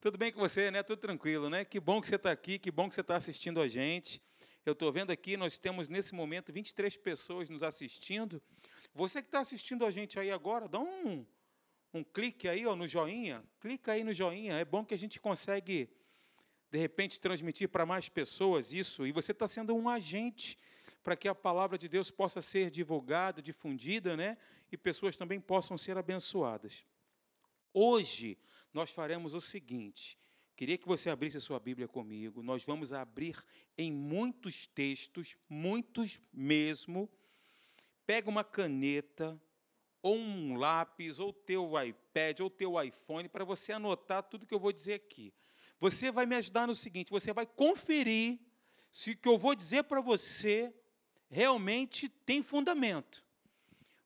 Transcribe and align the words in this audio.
Tudo 0.00 0.16
bem 0.16 0.32
com 0.32 0.40
você, 0.40 0.70
né? 0.70 0.82
Tudo 0.82 0.98
tranquilo, 0.98 1.50
né? 1.50 1.62
Que 1.62 1.78
bom 1.78 2.00
que 2.00 2.08
você 2.08 2.14
está 2.14 2.30
aqui, 2.30 2.58
que 2.58 2.70
bom 2.70 2.88
que 2.88 2.94
você 2.94 3.02
está 3.02 3.16
assistindo 3.16 3.60
a 3.60 3.68
gente. 3.68 4.18
Eu 4.64 4.72
estou 4.72 4.90
vendo 4.90 5.10
aqui, 5.10 5.36
nós 5.36 5.58
temos 5.58 5.90
nesse 5.90 6.14
momento 6.14 6.50
23 6.50 6.96
pessoas 6.96 7.50
nos 7.50 7.62
assistindo. 7.62 8.40
Você 8.94 9.20
que 9.20 9.28
está 9.28 9.40
assistindo 9.40 9.84
a 9.84 9.90
gente 9.90 10.18
aí 10.18 10.30
agora, 10.30 10.66
dá 10.66 10.80
um, 10.80 11.26
um 11.92 12.02
clique 12.02 12.48
aí 12.48 12.66
ó, 12.66 12.74
no 12.74 12.88
joinha. 12.88 13.44
Clica 13.60 13.92
aí 13.92 14.02
no 14.02 14.14
joinha. 14.14 14.54
É 14.54 14.64
bom 14.64 14.86
que 14.86 14.94
a 14.94 14.96
gente 14.96 15.20
consegue, 15.20 15.90
de 16.70 16.78
repente, 16.78 17.20
transmitir 17.20 17.68
para 17.68 17.84
mais 17.84 18.08
pessoas 18.08 18.72
isso. 18.72 19.06
E 19.06 19.12
você 19.12 19.32
está 19.32 19.46
sendo 19.46 19.76
um 19.76 19.86
agente 19.86 20.56
para 21.02 21.14
que 21.14 21.28
a 21.28 21.34
palavra 21.34 21.76
de 21.76 21.90
Deus 21.90 22.10
possa 22.10 22.40
ser 22.40 22.70
divulgada, 22.70 23.42
difundida, 23.42 24.16
né? 24.16 24.38
E 24.72 24.78
pessoas 24.78 25.14
também 25.18 25.38
possam 25.38 25.76
ser 25.76 25.98
abençoadas. 25.98 26.86
Hoje 27.72 28.38
nós 28.72 28.90
faremos 28.90 29.34
o 29.34 29.40
seguinte: 29.40 30.18
queria 30.56 30.78
que 30.78 30.86
você 30.86 31.10
abrisse 31.10 31.36
a 31.36 31.40
sua 31.40 31.58
Bíblia 31.58 31.88
comigo. 31.88 32.42
Nós 32.42 32.64
vamos 32.64 32.92
abrir 32.92 33.36
em 33.76 33.92
muitos 33.92 34.66
textos, 34.66 35.36
muitos 35.48 36.20
mesmo. 36.32 37.10
Pega 38.06 38.28
uma 38.28 38.42
caneta, 38.44 39.40
ou 40.02 40.16
um 40.16 40.56
lápis, 40.56 41.18
ou 41.18 41.32
teu 41.32 41.72
iPad, 41.82 42.40
ou 42.40 42.50
teu 42.50 42.82
iPhone, 42.82 43.28
para 43.28 43.44
você 43.44 43.72
anotar 43.72 44.22
tudo 44.22 44.46
que 44.46 44.54
eu 44.54 44.58
vou 44.58 44.72
dizer 44.72 44.94
aqui. 44.94 45.32
Você 45.78 46.10
vai 46.10 46.26
me 46.26 46.36
ajudar 46.36 46.66
no 46.66 46.74
seguinte: 46.74 47.10
você 47.10 47.32
vai 47.32 47.46
conferir 47.46 48.38
se 48.90 49.12
o 49.12 49.16
que 49.16 49.28
eu 49.28 49.38
vou 49.38 49.54
dizer 49.54 49.84
para 49.84 50.00
você 50.00 50.74
realmente 51.28 52.08
tem 52.08 52.42
fundamento. 52.42 53.24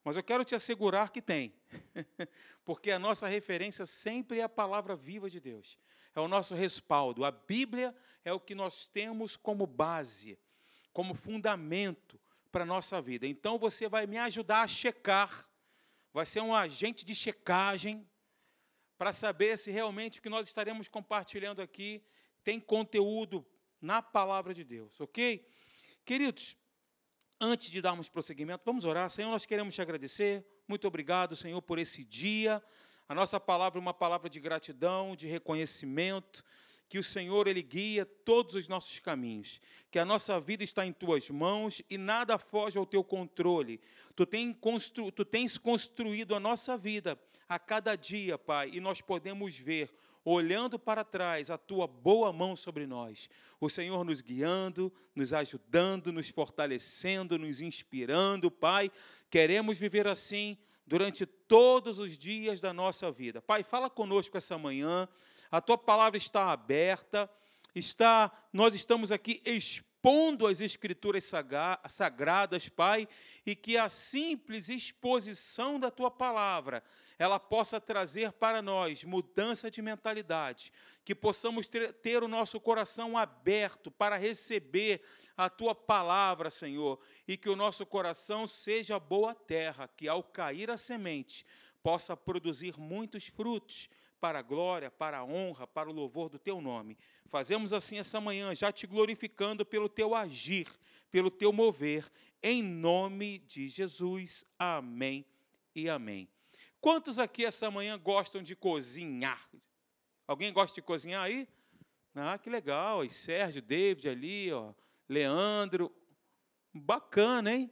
Mas 0.04 0.16
eu 0.16 0.22
quero 0.22 0.44
te 0.44 0.54
assegurar 0.54 1.10
que 1.10 1.22
tem. 1.22 1.54
Porque 2.64 2.90
a 2.90 2.98
nossa 2.98 3.26
referência 3.26 3.86
sempre 3.86 4.40
é 4.40 4.42
a 4.42 4.48
palavra 4.48 4.96
viva 4.96 5.28
de 5.28 5.40
Deus. 5.40 5.78
É 6.14 6.20
o 6.20 6.28
nosso 6.28 6.54
respaldo. 6.54 7.24
A 7.24 7.30
Bíblia 7.30 7.94
é 8.24 8.32
o 8.32 8.40
que 8.40 8.54
nós 8.54 8.86
temos 8.86 9.36
como 9.36 9.66
base, 9.66 10.38
como 10.92 11.14
fundamento 11.14 12.20
para 12.52 12.62
a 12.62 12.66
nossa 12.66 13.02
vida. 13.02 13.26
Então 13.26 13.58
você 13.58 13.88
vai 13.88 14.06
me 14.06 14.16
ajudar 14.18 14.62
a 14.62 14.68
checar, 14.68 15.50
vai 16.12 16.24
ser 16.24 16.40
um 16.40 16.54
agente 16.54 17.04
de 17.04 17.14
checagem 17.14 18.08
para 18.96 19.12
saber 19.12 19.58
se 19.58 19.70
realmente 19.72 20.20
o 20.20 20.22
que 20.22 20.28
nós 20.28 20.46
estaremos 20.46 20.88
compartilhando 20.88 21.60
aqui 21.60 22.02
tem 22.44 22.60
conteúdo 22.60 23.44
na 23.80 24.00
palavra 24.00 24.54
de 24.54 24.62
Deus, 24.62 25.00
ok? 25.00 25.46
Queridos, 26.04 26.56
antes 27.40 27.70
de 27.70 27.82
darmos 27.82 28.08
prosseguimento, 28.08 28.62
vamos 28.64 28.84
orar. 28.84 29.10
Senhor, 29.10 29.30
nós 29.30 29.44
queremos 29.44 29.74
te 29.74 29.82
agradecer 29.82 30.46
muito 30.66 30.88
obrigado, 30.88 31.36
Senhor, 31.36 31.60
por 31.60 31.78
esse 31.78 32.02
dia. 32.04 32.62
A 33.08 33.14
nossa 33.14 33.38
palavra 33.38 33.78
é 33.78 33.82
uma 33.82 33.92
palavra 33.92 34.30
de 34.30 34.40
gratidão, 34.40 35.14
de 35.14 35.26
reconhecimento, 35.26 36.42
que 36.88 36.98
o 36.98 37.02
Senhor 37.02 37.46
ele 37.46 37.62
guia 37.62 38.04
todos 38.04 38.54
os 38.54 38.68
nossos 38.68 38.98
caminhos, 38.98 39.60
que 39.90 39.98
a 39.98 40.04
nossa 40.04 40.38
vida 40.40 40.62
está 40.62 40.86
em 40.86 40.92
tuas 40.92 41.28
mãos 41.28 41.82
e 41.90 41.98
nada 41.98 42.38
foge 42.38 42.78
ao 42.78 42.86
teu 42.86 43.02
controle. 43.02 43.80
Tu, 44.14 44.24
tem 44.24 44.52
constru, 44.52 45.10
tu 45.10 45.24
tens 45.24 45.58
construído 45.58 46.34
a 46.34 46.40
nossa 46.40 46.78
vida 46.78 47.18
a 47.48 47.58
cada 47.58 47.96
dia, 47.96 48.38
Pai, 48.38 48.70
e 48.72 48.80
nós 48.80 49.00
podemos 49.00 49.58
ver 49.58 49.90
olhando 50.24 50.78
para 50.78 51.04
trás, 51.04 51.50
a 51.50 51.58
tua 51.58 51.86
boa 51.86 52.32
mão 52.32 52.56
sobre 52.56 52.86
nós. 52.86 53.28
O 53.60 53.68
Senhor 53.68 54.04
nos 54.04 54.20
guiando, 54.20 54.92
nos 55.14 55.32
ajudando, 55.32 56.12
nos 56.12 56.30
fortalecendo, 56.30 57.38
nos 57.38 57.60
inspirando, 57.60 58.50
Pai. 58.50 58.90
Queremos 59.28 59.78
viver 59.78 60.08
assim 60.08 60.56
durante 60.86 61.26
todos 61.26 61.98
os 61.98 62.16
dias 62.16 62.60
da 62.60 62.72
nossa 62.72 63.10
vida. 63.12 63.42
Pai, 63.42 63.62
fala 63.62 63.90
conosco 63.90 64.38
essa 64.38 64.56
manhã. 64.56 65.06
A 65.50 65.60
tua 65.60 65.76
palavra 65.76 66.16
está 66.16 66.50
aberta. 66.50 67.30
Está, 67.74 68.30
nós 68.52 68.74
estamos 68.74 69.10
aqui 69.10 69.42
expondo 69.44 70.46
as 70.46 70.60
escrituras 70.60 71.30
sagradas, 71.88 72.68
Pai, 72.68 73.08
e 73.44 73.54
que 73.56 73.76
a 73.76 73.88
simples 73.88 74.68
exposição 74.68 75.78
da 75.78 75.90
tua 75.90 76.10
palavra 76.10 76.82
ela 77.18 77.38
possa 77.38 77.80
trazer 77.80 78.32
para 78.32 78.60
nós 78.60 79.04
mudança 79.04 79.70
de 79.70 79.80
mentalidade, 79.80 80.72
que 81.04 81.14
possamos 81.14 81.66
ter, 81.66 82.22
o 82.22 82.28
nosso 82.28 82.60
coração 82.60 83.16
aberto 83.16 83.90
para 83.90 84.16
receber 84.16 85.02
a 85.36 85.48
tua 85.48 85.74
palavra, 85.74 86.50
Senhor, 86.50 86.98
e 87.26 87.36
que 87.36 87.48
o 87.48 87.56
nosso 87.56 87.86
coração 87.86 88.46
seja 88.46 88.98
boa 88.98 89.34
terra, 89.34 89.88
que 89.88 90.08
ao 90.08 90.22
cair 90.22 90.70
a 90.70 90.76
semente 90.76 91.46
possa 91.82 92.16
produzir 92.16 92.78
muitos 92.78 93.26
frutos 93.26 93.88
para 94.20 94.38
a 94.38 94.42
glória, 94.42 94.90
para 94.90 95.18
a 95.18 95.24
honra, 95.24 95.66
para 95.66 95.90
o 95.90 95.92
louvor 95.92 96.30
do 96.30 96.38
teu 96.38 96.60
nome. 96.60 96.96
Fazemos 97.26 97.74
assim 97.74 97.98
essa 97.98 98.20
manhã, 98.20 98.54
já 98.54 98.72
te 98.72 98.86
glorificando 98.86 99.66
pelo 99.66 99.88
teu 99.88 100.14
agir, 100.14 100.66
pelo 101.10 101.30
teu 101.30 101.52
mover, 101.52 102.10
em 102.42 102.62
nome 102.62 103.38
de 103.40 103.68
Jesus. 103.68 104.46
Amém 104.58 105.26
e 105.74 105.90
amém. 105.90 106.26
Quantos 106.84 107.18
aqui 107.18 107.46
essa 107.46 107.70
manhã 107.70 107.98
gostam 107.98 108.42
de 108.42 108.54
cozinhar? 108.54 109.40
Alguém 110.26 110.52
gosta 110.52 110.74
de 110.74 110.82
cozinhar 110.82 111.22
aí? 111.24 111.48
Ah, 112.14 112.36
que 112.36 112.50
legal. 112.50 113.02
E 113.02 113.08
Sérgio, 113.08 113.62
David 113.62 114.06
ali, 114.06 114.52
ó, 114.52 114.74
Leandro. 115.08 115.90
Bacana, 116.74 117.54
hein? 117.54 117.70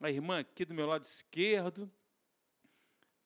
A 0.00 0.10
irmã 0.10 0.38
aqui 0.38 0.64
do 0.64 0.72
meu 0.72 0.86
lado 0.86 1.04
esquerdo. 1.04 1.92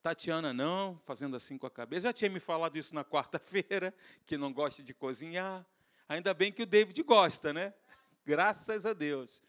Tatiana 0.03 0.53
não, 0.53 0.98
fazendo 1.04 1.37
assim 1.37 1.56
com 1.56 1.69
a 1.69 1.71
cabeça. 1.71 2.09
Já 2.09 2.12
tinha 2.12 2.31
me 2.31 2.41
falado 2.41 2.77
isso 2.77 2.93
na 2.93 3.04
quarta-feira, 3.04 3.94
que 4.27 4.37
não 4.37 4.53
gosta 4.53 4.82
de 4.82 4.93
cozinhar. 4.93 5.65
Ainda 6.09 6.34
bem 6.34 6.50
que 6.50 6.65
o 6.65 6.66
David 6.66 7.00
gosta, 7.04 7.53
né? 7.53 7.72
Graças 8.27 8.84
a 8.84 8.93
Deus. 8.93 9.41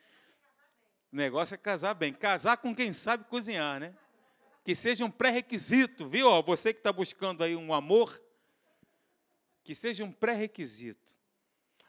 O 1.12 1.16
negócio 1.16 1.56
é 1.56 1.58
casar 1.58 1.96
bem. 1.96 2.14
Casar 2.14 2.58
com 2.58 2.76
quem 2.76 2.94
sabe 2.94 3.24
cozinhar, 3.24 3.80
né? 3.80 3.96
Que 4.69 4.75
seja 4.75 5.03
um 5.03 5.09
pré-requisito, 5.09 6.07
viu? 6.07 6.30
Você 6.44 6.72
que 6.72 6.80
está 6.80 6.94
buscando 6.94 7.44
aí 7.44 7.56
um 7.56 7.74
amor, 7.74 8.22
que 9.63 9.74
seja 9.74 10.03
um 10.03 10.12
pré-requisito. 10.12 11.18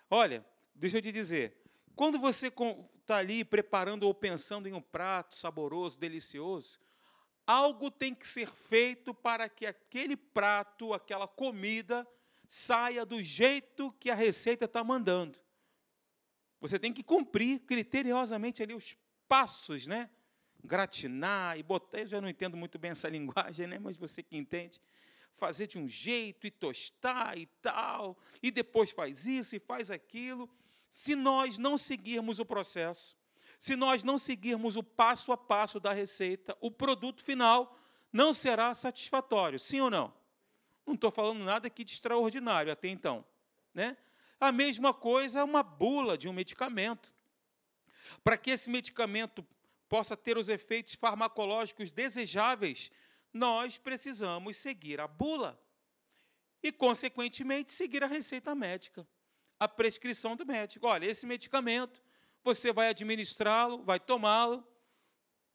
Olha, 0.09 0.43
deixa 0.75 0.97
eu 0.97 1.03
te 1.03 1.13
dizer, 1.13 1.63
quando 1.95 2.19
você 2.19 2.47
está 2.47 3.17
ali 3.17 3.45
preparando 3.45 4.05
ou 4.05 4.15
pensando 4.15 4.67
em 4.67 4.73
um 4.73 4.81
prato 4.81 5.35
saboroso, 5.35 6.01
delicioso, 6.01 6.81
algo 7.47 7.91
tem 7.91 8.15
que 8.15 8.27
ser 8.27 8.49
feito 8.49 9.13
para 9.13 9.47
que 9.47 9.67
aquele 9.67 10.17
prato, 10.17 10.95
aquela 10.95 11.29
comida, 11.29 12.09
saia 12.49 13.05
do 13.05 13.23
jeito 13.23 13.93
que 14.01 14.09
a 14.09 14.15
receita 14.15 14.65
está 14.65 14.83
mandando. 14.83 15.39
Você 16.63 16.79
tem 16.79 16.95
que 16.95 17.03
cumprir 17.03 17.61
criteriosamente 17.61 18.63
ali 18.63 18.73
os 18.73 18.97
passos, 19.29 19.87
né? 19.87 20.09
Gratinar 20.65 21.59
e 21.59 21.63
botar, 21.63 22.01
eu 22.01 22.09
já 22.09 22.21
não 22.21 22.29
entendo 22.29 22.57
muito 22.57 22.79
bem 22.79 22.91
essa 22.91 23.09
linguagem, 23.11 23.67
né? 23.67 23.79
mas 23.79 23.97
você 23.97 24.23
que 24.23 24.37
entende, 24.37 24.81
fazer 25.33 25.67
de 25.67 25.79
um 25.79 25.89
jeito 25.89 26.47
e 26.47 26.51
tostar 26.51 27.39
e 27.39 27.47
tal, 27.63 28.19
e 28.43 28.51
depois 28.51 28.91
faz 28.91 29.27
isso 29.27 29.57
e 29.57 29.59
faz 29.59 29.91
aquilo. 29.91 30.49
Se 30.91 31.15
nós 31.15 31.57
não 31.57 31.79
seguirmos 31.79 32.41
o 32.41 32.45
processo, 32.45 33.17
se 33.59 33.77
nós 33.77 34.03
não 34.03 34.19
seguirmos 34.19 34.77
o 34.77 34.83
passo 34.83 35.33
a 35.33 35.37
passo 35.37 35.79
da 35.79 35.93
receita, 35.93 36.57
o 36.61 36.71
produto 36.71 37.23
final 37.23 37.77
não 38.13 38.35
será 38.35 38.75
satisfatório, 38.75 39.59
sim 39.59 39.81
ou 39.81 39.91
não? 39.91 40.13
Não 40.87 40.95
estou 40.95 41.11
falando 41.11 41.45
nada 41.45 41.69
aqui 41.69 41.85
de 41.85 41.93
extraordinário 41.93 42.73
até 42.73 42.89
então. 42.89 43.25
Né? 43.73 43.97
A 44.41 44.51
mesma 44.51 44.93
coisa 44.93 45.41
é 45.41 45.45
uma 45.45 45.63
bula 45.63 46.17
de 46.17 46.29
um 46.29 46.33
medicamento. 46.33 47.15
Para 48.25 48.37
que 48.37 48.51
esse 48.51 48.69
medicamento 48.69 49.47
possa 49.91 50.17
ter 50.17 50.39
os 50.39 50.49
efeitos 50.49 50.95
farmacológicos 50.95 51.91
desejáveis, 51.91 52.93
nós 53.33 53.77
precisamos 53.77 54.57
seguir 54.57 55.01
a 55.01 55.09
bula 55.09 55.61
e, 56.63 56.71
consequentemente, 56.71 57.73
seguir 57.73 58.05
a 58.05 58.07
receita 58.07 58.55
médica, 58.55 59.07
a 59.59 59.67
prescrição 59.67 60.37
do 60.37 60.47
médico. 60.47 60.87
Olha, 60.87 61.07
esse 61.07 61.27
medicamento 61.27 62.01
você 62.45 62.73
vai 62.73 62.89
administrá-lo, 62.89 63.83
vai 63.83 63.99
tomá-lo 63.99 64.65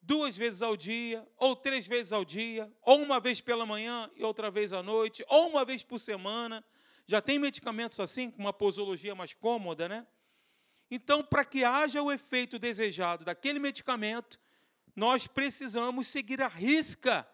duas 0.01 0.35
vezes 0.35 0.61
ao 0.61 0.75
dia, 0.75 1.25
ou 1.37 1.55
três 1.55 1.87
vezes 1.87 2.11
ao 2.11 2.25
dia, 2.25 2.71
ou 2.81 3.01
uma 3.01 3.21
vez 3.21 3.39
pela 3.39 3.65
manhã 3.65 4.11
e 4.15 4.23
outra 4.23 4.51
vez 4.51 4.73
à 4.73 4.83
noite, 4.83 5.25
ou 5.29 5.49
uma 5.49 5.63
vez 5.63 5.81
por 5.81 5.97
semana. 5.97 6.63
Já 7.07 7.21
tem 7.21 7.39
medicamentos 7.39 7.99
assim, 8.01 8.29
com 8.29 8.39
uma 8.39 8.53
posologia 8.53 9.15
mais 9.15 9.33
cômoda, 9.33 9.87
né? 9.87 10.05
Então, 10.89 11.23
para 11.23 11.43
que 11.43 11.63
haja 11.63 12.01
o 12.01 12.11
efeito 12.11 12.59
desejado 12.59 13.25
daquele 13.25 13.59
medicamento, 13.59 14.39
nós 14.95 15.27
precisamos 15.27 16.07
seguir 16.07 16.41
a 16.41 16.47
risca, 16.47 17.27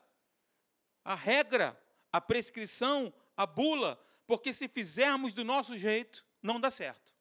a 1.04 1.16
regra, 1.16 1.80
a 2.12 2.20
prescrição, 2.22 3.14
a 3.36 3.46
bula, 3.46 4.00
porque 4.26 4.54
se 4.54 4.68
fizermos 4.68 5.34
do 5.34 5.44
nosso 5.44 5.78
jeito, 5.78 6.26
não 6.42 6.60
dá 6.60 6.70
certo. 6.70 7.14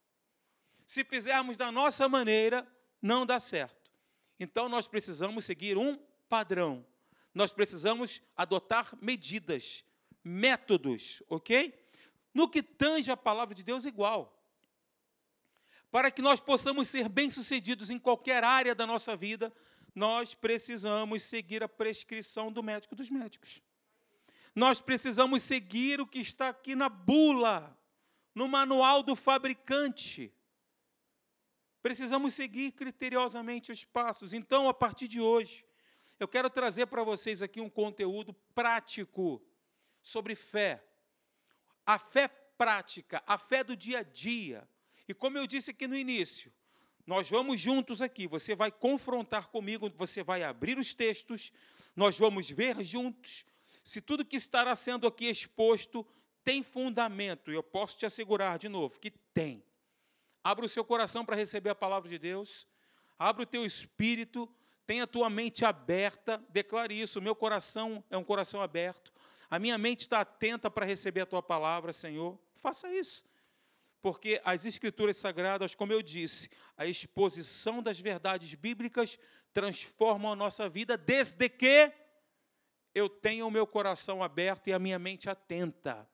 Se 0.86 1.04
fizermos 1.04 1.56
da 1.56 1.70
nossa 1.70 2.08
maneira, 2.08 2.66
não 3.02 3.26
dá 3.26 3.38
certo. 3.38 3.90
Então 4.38 4.68
nós 4.68 4.88
precisamos 4.88 5.44
seguir 5.44 5.76
um 5.76 5.96
padrão. 6.28 6.86
Nós 7.34 7.52
precisamos 7.52 8.22
adotar 8.36 8.92
medidas, 9.00 9.84
métodos, 10.24 11.22
ok? 11.28 11.80
no 12.32 12.48
que 12.48 12.62
tange 12.62 13.10
a 13.10 13.16
palavra 13.16 13.54
de 13.54 13.62
Deus, 13.62 13.84
igual. 13.84 14.39
Para 15.90 16.10
que 16.10 16.22
nós 16.22 16.40
possamos 16.40 16.88
ser 16.88 17.08
bem-sucedidos 17.08 17.90
em 17.90 17.98
qualquer 17.98 18.44
área 18.44 18.74
da 18.74 18.86
nossa 18.86 19.16
vida, 19.16 19.52
nós 19.94 20.34
precisamos 20.34 21.22
seguir 21.22 21.62
a 21.62 21.68
prescrição 21.68 22.52
do 22.52 22.62
médico 22.62 22.94
dos 22.94 23.10
médicos. 23.10 23.62
Nós 24.54 24.80
precisamos 24.80 25.42
seguir 25.42 26.00
o 26.00 26.06
que 26.06 26.20
está 26.20 26.48
aqui 26.50 26.74
na 26.74 26.88
bula, 26.88 27.76
no 28.34 28.46
manual 28.46 29.02
do 29.02 29.16
fabricante. 29.16 30.32
Precisamos 31.82 32.34
seguir 32.34 32.72
criteriosamente 32.72 33.72
os 33.72 33.84
passos. 33.84 34.32
Então, 34.32 34.68
a 34.68 34.74
partir 34.74 35.08
de 35.08 35.20
hoje, 35.20 35.64
eu 36.18 36.28
quero 36.28 36.50
trazer 36.50 36.86
para 36.86 37.02
vocês 37.02 37.42
aqui 37.42 37.60
um 37.60 37.70
conteúdo 37.70 38.32
prático 38.54 39.42
sobre 40.02 40.34
fé. 40.34 40.84
A 41.86 41.98
fé 41.98 42.28
prática, 42.28 43.22
a 43.26 43.38
fé 43.38 43.64
do 43.64 43.74
dia 43.74 44.00
a 44.00 44.02
dia. 44.02 44.68
E 45.10 45.14
como 45.14 45.36
eu 45.36 45.44
disse 45.44 45.72
aqui 45.72 45.88
no 45.88 45.96
início, 45.96 46.52
nós 47.04 47.28
vamos 47.28 47.60
juntos 47.60 48.00
aqui, 48.00 48.28
você 48.28 48.54
vai 48.54 48.70
confrontar 48.70 49.48
comigo, 49.48 49.90
você 49.96 50.22
vai 50.22 50.44
abrir 50.44 50.78
os 50.78 50.94
textos, 50.94 51.52
nós 51.96 52.16
vamos 52.16 52.48
ver 52.48 52.80
juntos 52.84 53.44
se 53.82 54.00
tudo 54.00 54.24
que 54.24 54.36
estará 54.36 54.72
sendo 54.76 55.08
aqui 55.08 55.26
exposto 55.26 56.06
tem 56.44 56.62
fundamento. 56.62 57.50
E 57.50 57.54
eu 57.56 57.62
posso 57.62 57.98
te 57.98 58.06
assegurar 58.06 58.56
de 58.56 58.68
novo 58.68 59.00
que 59.00 59.10
tem. 59.10 59.64
Abra 60.44 60.64
o 60.64 60.68
seu 60.68 60.84
coração 60.84 61.24
para 61.24 61.34
receber 61.34 61.70
a 61.70 61.74
palavra 61.74 62.08
de 62.08 62.16
Deus. 62.16 62.68
Abra 63.18 63.42
o 63.42 63.46
teu 63.46 63.66
espírito. 63.66 64.48
Tenha 64.86 65.02
a 65.02 65.08
tua 65.08 65.28
mente 65.28 65.64
aberta. 65.64 66.40
Declare 66.50 66.98
isso. 66.98 67.18
O 67.18 67.22
meu 67.22 67.34
coração 67.34 68.04
é 68.10 68.16
um 68.16 68.22
coração 68.22 68.60
aberto. 68.60 69.12
A 69.50 69.58
minha 69.58 69.76
mente 69.76 70.02
está 70.02 70.20
atenta 70.20 70.70
para 70.70 70.86
receber 70.86 71.22
a 71.22 71.26
tua 71.26 71.42
palavra, 71.42 71.92
Senhor. 71.92 72.38
Faça 72.54 72.88
isso. 72.94 73.28
Porque 74.02 74.40
as 74.44 74.64
Escrituras 74.64 75.16
Sagradas, 75.16 75.74
como 75.74 75.92
eu 75.92 76.02
disse, 76.02 76.48
a 76.76 76.86
exposição 76.86 77.82
das 77.82 78.00
verdades 78.00 78.54
bíblicas 78.54 79.18
transformam 79.52 80.32
a 80.32 80.36
nossa 80.36 80.68
vida 80.68 80.96
desde 80.96 81.48
que 81.48 81.92
eu 82.94 83.08
tenha 83.08 83.44
o 83.44 83.50
meu 83.50 83.66
coração 83.66 84.22
aberto 84.22 84.68
e 84.68 84.72
a 84.72 84.78
minha 84.78 84.98
mente 84.98 85.28
atenta 85.28 86.08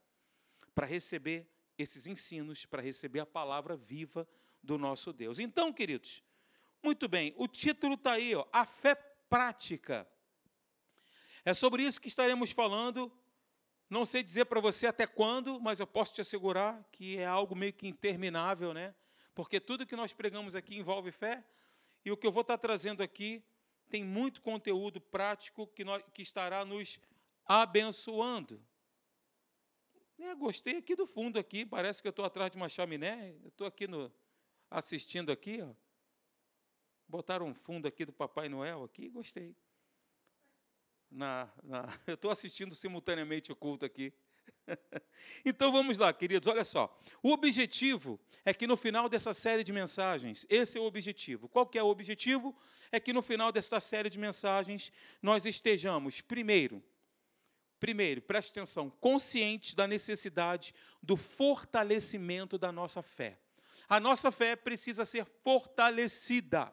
para 0.74 0.86
receber 0.86 1.48
esses 1.78 2.06
ensinos 2.06 2.64
para 2.64 2.82
receber 2.82 3.20
a 3.20 3.26
palavra 3.26 3.76
viva 3.76 4.26
do 4.62 4.78
nosso 4.78 5.12
Deus. 5.12 5.38
Então, 5.38 5.72
queridos, 5.72 6.22
muito 6.82 7.08
bem, 7.08 7.34
o 7.36 7.46
título 7.46 7.94
está 7.94 8.12
aí, 8.12 8.34
ó, 8.34 8.46
a 8.52 8.64
fé 8.64 8.94
prática. 9.28 10.08
É 11.44 11.54
sobre 11.54 11.82
isso 11.82 12.00
que 12.00 12.08
estaremos 12.08 12.50
falando. 12.50 13.12
Não 13.88 14.04
sei 14.04 14.22
dizer 14.22 14.46
para 14.46 14.60
você 14.60 14.86
até 14.86 15.06
quando, 15.06 15.60
mas 15.60 15.78
eu 15.78 15.86
posso 15.86 16.14
te 16.14 16.20
assegurar 16.20 16.82
que 16.90 17.18
é 17.18 17.26
algo 17.26 17.54
meio 17.54 17.72
que 17.72 17.86
interminável, 17.86 18.74
né? 18.74 18.94
Porque 19.34 19.60
tudo 19.60 19.86
que 19.86 19.94
nós 19.94 20.12
pregamos 20.12 20.56
aqui 20.56 20.76
envolve 20.76 21.12
fé, 21.12 21.44
e 22.04 22.10
o 22.10 22.16
que 22.16 22.26
eu 22.26 22.32
vou 22.32 22.40
estar 22.40 22.58
trazendo 22.58 23.02
aqui 23.02 23.44
tem 23.88 24.04
muito 24.04 24.42
conteúdo 24.42 25.00
prático 25.00 25.66
que, 25.68 25.84
nós, 25.84 26.02
que 26.12 26.22
estará 26.22 26.64
nos 26.64 26.98
abençoando. 27.44 28.60
É, 30.18 30.34
gostei 30.34 30.76
aqui 30.76 30.96
do 30.96 31.06
fundo 31.06 31.38
aqui, 31.38 31.64
parece 31.66 32.00
que 32.00 32.08
eu 32.08 32.10
estou 32.10 32.24
atrás 32.24 32.50
de 32.50 32.56
uma 32.56 32.68
chaminé. 32.68 33.36
Eu 33.42 33.48
estou 33.48 33.66
aqui 33.66 33.86
no, 33.86 34.12
assistindo 34.70 35.30
aqui, 35.30 35.60
ó. 35.62 35.74
Botaram 37.06 37.46
um 37.46 37.54
fundo 37.54 37.86
aqui 37.86 38.04
do 38.04 38.12
Papai 38.12 38.48
Noel 38.48 38.82
aqui, 38.82 39.08
gostei. 39.08 39.54
Na, 41.10 41.48
na, 41.62 41.88
eu 42.06 42.14
estou 42.14 42.30
assistindo 42.30 42.74
simultaneamente 42.74 43.52
o 43.52 43.56
culto 43.56 43.84
aqui. 43.84 44.12
então 45.44 45.70
vamos 45.72 45.98
lá, 45.98 46.12
queridos, 46.12 46.48
olha 46.48 46.64
só. 46.64 46.98
O 47.22 47.32
objetivo 47.32 48.20
é 48.44 48.52
que 48.52 48.66
no 48.66 48.76
final 48.76 49.08
dessa 49.08 49.32
série 49.32 49.64
de 49.64 49.72
mensagens, 49.72 50.46
esse 50.48 50.78
é 50.78 50.80
o 50.80 50.84
objetivo. 50.84 51.48
Qual 51.48 51.66
que 51.66 51.78
é 51.78 51.82
o 51.82 51.88
objetivo? 51.88 52.56
É 52.90 52.98
que 53.00 53.12
no 53.12 53.22
final 53.22 53.52
dessa 53.52 53.80
série 53.80 54.10
de 54.10 54.18
mensagens 54.18 54.92
nós 55.22 55.46
estejamos, 55.46 56.20
primeiro, 56.20 56.82
Primeiro, 57.78 58.22
preste 58.22 58.52
atenção, 58.52 58.88
conscientes 58.88 59.74
da 59.74 59.86
necessidade 59.86 60.74
do 61.02 61.16
fortalecimento 61.16 62.56
da 62.56 62.72
nossa 62.72 63.02
fé. 63.02 63.38
A 63.88 64.00
nossa 64.00 64.32
fé 64.32 64.56
precisa 64.56 65.04
ser 65.04 65.26
fortalecida. 65.42 66.72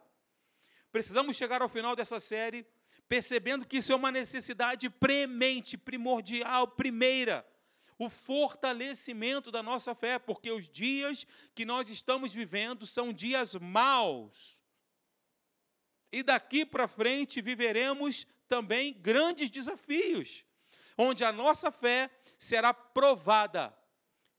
Precisamos 0.92 1.36
chegar 1.36 1.62
ao 1.62 1.68
final 1.68 1.96
dessa 1.96 2.20
série 2.20 2.66
percebendo 3.08 3.66
que 3.66 3.78
isso 3.78 3.92
é 3.92 3.96
uma 3.96 4.12
necessidade 4.12 4.90
premente, 4.90 5.78
primordial, 5.78 6.68
primeira. 6.68 7.46
O 7.98 8.10
fortalecimento 8.10 9.52
da 9.52 9.62
nossa 9.62 9.94
fé, 9.94 10.18
porque 10.18 10.52
os 10.52 10.68
dias 10.68 11.26
que 11.54 11.66
nós 11.66 11.90
estamos 11.90 12.34
vivendo 12.34 12.86
são 12.86 13.14
dias 13.14 13.56
maus. 13.56 14.62
E 16.12 16.24
daqui 16.24 16.66
para 16.66 16.88
frente 16.88 17.42
viveremos 17.42 18.28
também 18.48 18.94
grandes 18.94 19.50
desafios 19.50 20.46
onde 20.98 21.24
a 21.24 21.32
nossa 21.32 21.72
fé 21.72 22.10
será 22.38 22.74
provada. 22.74 23.76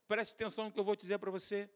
Preste 0.07 0.35
atenção 0.35 0.67
no 0.67 0.73
que 0.73 0.79
eu 0.79 0.85
vou 0.85 0.97
dizer 0.97 1.19
para 1.19 1.31
você. 1.31 1.71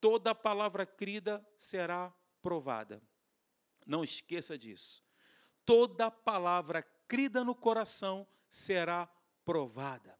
Toda 0.00 0.34
palavra 0.34 0.86
crida 0.86 1.44
será 1.56 2.12
provada. 2.40 3.02
Não 3.86 4.02
esqueça 4.02 4.56
disso. 4.56 5.02
Toda 5.70 6.10
palavra 6.10 6.82
crida 7.06 7.44
no 7.44 7.54
coração 7.54 8.26
será 8.48 9.08
provada. 9.44 10.18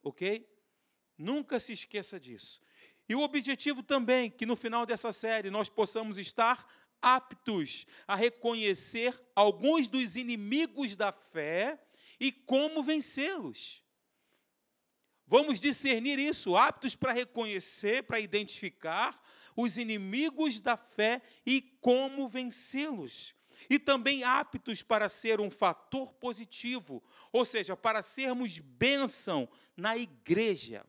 Ok? 0.00 0.48
Nunca 1.18 1.58
se 1.58 1.72
esqueça 1.72 2.20
disso. 2.20 2.60
E 3.08 3.16
o 3.16 3.22
objetivo 3.22 3.82
também, 3.82 4.30
que 4.30 4.46
no 4.46 4.54
final 4.54 4.86
dessa 4.86 5.10
série 5.10 5.50
nós 5.50 5.68
possamos 5.68 6.18
estar 6.18 6.64
aptos 7.00 7.84
a 8.06 8.14
reconhecer 8.14 9.20
alguns 9.34 9.88
dos 9.88 10.14
inimigos 10.14 10.94
da 10.94 11.10
fé 11.10 11.84
e 12.20 12.30
como 12.30 12.80
vencê-los. 12.80 13.82
Vamos 15.26 15.58
discernir 15.58 16.20
isso, 16.20 16.56
aptos 16.56 16.94
para 16.94 17.10
reconhecer, 17.12 18.04
para 18.04 18.20
identificar 18.20 19.20
os 19.56 19.78
inimigos 19.78 20.60
da 20.60 20.76
fé 20.76 21.20
e 21.44 21.60
como 21.60 22.28
vencê-los. 22.28 23.34
E 23.68 23.78
também 23.78 24.24
aptos 24.24 24.82
para 24.82 25.08
ser 25.08 25.40
um 25.40 25.50
fator 25.50 26.12
positivo, 26.14 27.02
ou 27.32 27.44
seja, 27.44 27.76
para 27.76 28.02
sermos 28.02 28.58
bênção 28.58 29.48
na 29.76 29.96
igreja. 29.96 30.84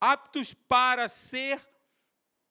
Aptos 0.00 0.52
para 0.54 1.08
ser 1.08 1.60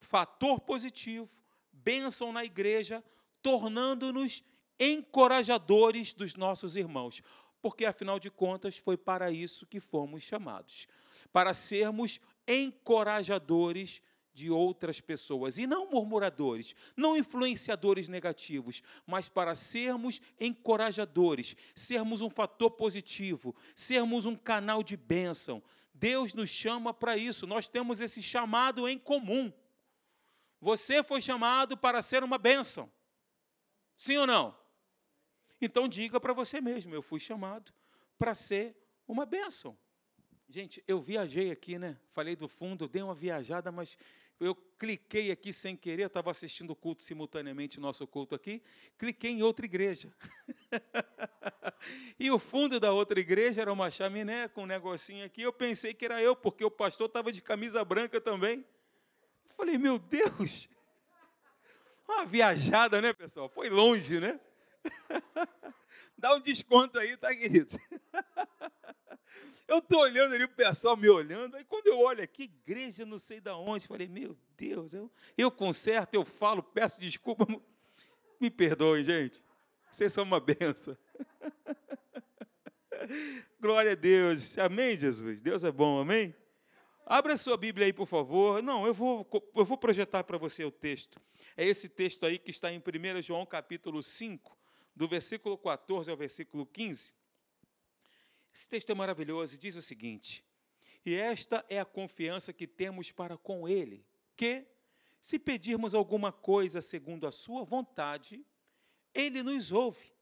fator 0.00 0.60
positivo, 0.60 1.30
bênção 1.72 2.32
na 2.32 2.44
igreja, 2.44 3.02
tornando-nos 3.42 4.42
encorajadores 4.78 6.12
dos 6.12 6.34
nossos 6.34 6.76
irmãos, 6.76 7.22
porque 7.62 7.86
afinal 7.86 8.18
de 8.18 8.30
contas 8.30 8.76
foi 8.76 8.96
para 8.96 9.30
isso 9.30 9.66
que 9.66 9.80
fomos 9.80 10.22
chamados 10.22 10.86
para 11.34 11.52
sermos 11.52 12.20
encorajadores 12.46 14.00
de 14.34 14.50
outras 14.50 15.00
pessoas 15.00 15.56
e 15.56 15.66
não 15.66 15.88
murmuradores, 15.88 16.74
não 16.96 17.16
influenciadores 17.16 18.08
negativos, 18.08 18.82
mas 19.06 19.28
para 19.28 19.54
sermos 19.54 20.20
encorajadores, 20.40 21.56
sermos 21.74 22.20
um 22.20 22.28
fator 22.28 22.72
positivo, 22.72 23.54
sermos 23.74 24.26
um 24.26 24.34
canal 24.34 24.82
de 24.82 24.96
bênção. 24.96 25.62
Deus 25.94 26.34
nos 26.34 26.50
chama 26.50 26.92
para 26.92 27.16
isso, 27.16 27.46
nós 27.46 27.68
temos 27.68 28.00
esse 28.00 28.20
chamado 28.20 28.88
em 28.88 28.98
comum. 28.98 29.52
Você 30.60 31.02
foi 31.04 31.22
chamado 31.22 31.76
para 31.76 32.02
ser 32.02 32.24
uma 32.24 32.36
bênção. 32.36 32.90
Sim 33.96 34.16
ou 34.16 34.26
não? 34.26 34.58
Então 35.60 35.86
diga 35.86 36.18
para 36.18 36.32
você 36.32 36.60
mesmo: 36.60 36.94
eu 36.94 37.02
fui 37.02 37.20
chamado 37.20 37.72
para 38.18 38.34
ser 38.34 38.76
uma 39.06 39.24
bênção. 39.24 39.78
Gente, 40.48 40.84
eu 40.86 41.00
viajei 41.00 41.50
aqui, 41.50 41.78
né? 41.78 41.98
Falei 42.08 42.36
do 42.36 42.48
fundo, 42.48 42.88
dei 42.88 43.02
uma 43.02 43.14
viajada, 43.14 43.72
mas 43.72 43.96
eu 44.44 44.54
cliquei 44.78 45.30
aqui 45.30 45.52
sem 45.52 45.76
querer, 45.76 46.02
eu 46.02 46.06
estava 46.08 46.30
assistindo 46.30 46.70
o 46.70 46.76
culto 46.76 47.02
simultaneamente, 47.02 47.80
nosso 47.80 48.06
culto 48.06 48.34
aqui, 48.34 48.62
cliquei 48.98 49.30
em 49.30 49.42
outra 49.42 49.64
igreja. 49.64 50.12
e 52.18 52.30
o 52.30 52.38
fundo 52.38 52.78
da 52.78 52.92
outra 52.92 53.18
igreja 53.18 53.62
era 53.62 53.72
uma 53.72 53.90
chaminé 53.90 54.48
com 54.48 54.64
um 54.64 54.66
negocinho 54.66 55.24
aqui. 55.24 55.42
Eu 55.42 55.52
pensei 55.52 55.94
que 55.94 56.04
era 56.04 56.20
eu, 56.20 56.36
porque 56.36 56.64
o 56.64 56.70
pastor 56.70 57.06
estava 57.06 57.32
de 57.32 57.40
camisa 57.40 57.84
branca 57.84 58.20
também. 58.20 58.58
Eu 58.58 59.54
falei, 59.54 59.78
meu 59.78 59.98
Deus! 59.98 60.68
Uma 62.06 62.26
viajada, 62.26 63.00
né, 63.00 63.14
pessoal? 63.14 63.48
Foi 63.48 63.70
longe, 63.70 64.20
né? 64.20 64.38
Dá 66.18 66.34
um 66.34 66.40
desconto 66.40 66.98
aí, 66.98 67.16
tá, 67.16 67.34
querido? 67.34 67.78
Eu 69.66 69.78
estou 69.78 70.00
olhando 70.00 70.34
ali, 70.34 70.44
o 70.44 70.48
pessoal 70.48 70.96
me 70.96 71.08
olhando, 71.08 71.56
aí 71.56 71.64
quando 71.64 71.86
eu 71.86 71.98
olho 72.00 72.22
aqui, 72.22 72.42
igreja 72.44 73.06
não 73.06 73.18
sei 73.18 73.40
da 73.40 73.56
onde, 73.56 73.86
falei, 73.86 74.08
meu 74.08 74.36
Deus, 74.56 74.92
eu, 74.92 75.10
eu 75.38 75.50
conserto, 75.50 76.14
eu 76.14 76.24
falo, 76.24 76.62
peço 76.62 77.00
desculpa, 77.00 77.46
me 78.38 78.50
perdoem, 78.50 79.02
gente. 79.02 79.44
Vocês 79.90 80.12
são 80.12 80.24
uma 80.24 80.40
benção. 80.40 80.96
Glória 83.60 83.92
a 83.92 83.94
Deus. 83.94 84.58
Amém, 84.58 84.96
Jesus? 84.96 85.40
Deus 85.40 85.64
é 85.64 85.72
bom, 85.72 86.00
amém? 86.00 86.34
Abra 87.06 87.36
sua 87.36 87.56
Bíblia 87.56 87.86
aí, 87.86 87.92
por 87.92 88.06
favor. 88.06 88.62
Não, 88.62 88.86
eu 88.86 88.92
vou, 88.94 89.28
eu 89.54 89.64
vou 89.64 89.78
projetar 89.78 90.24
para 90.24 90.36
você 90.36 90.64
o 90.64 90.70
texto. 90.70 91.20
É 91.56 91.64
esse 91.64 91.88
texto 91.88 92.26
aí 92.26 92.38
que 92.38 92.50
está 92.50 92.72
em 92.72 92.78
1 92.78 93.22
João 93.22 93.46
capítulo 93.46 94.02
5, 94.02 94.56
do 94.96 95.06
versículo 95.06 95.56
14 95.56 96.10
ao 96.10 96.16
versículo 96.16 96.66
15. 96.66 97.14
Esse 98.54 98.68
texto 98.68 98.90
é 98.90 98.94
maravilhoso 98.94 99.56
e 99.56 99.58
diz 99.58 99.74
o 99.74 99.82
seguinte: 99.82 100.44
E 101.04 101.14
esta 101.14 101.64
é 101.68 101.80
a 101.80 101.84
confiança 101.84 102.52
que 102.52 102.68
temos 102.68 103.10
para 103.10 103.36
com 103.36 103.68
Ele, 103.68 104.06
que, 104.36 104.64
se 105.20 105.40
pedirmos 105.40 105.94
alguma 105.94 106.30
coisa 106.30 106.80
segundo 106.80 107.26
a 107.26 107.32
Sua 107.32 107.64
vontade, 107.64 108.46
Ele 109.12 109.42
nos 109.42 109.72
ouve. 109.72 110.12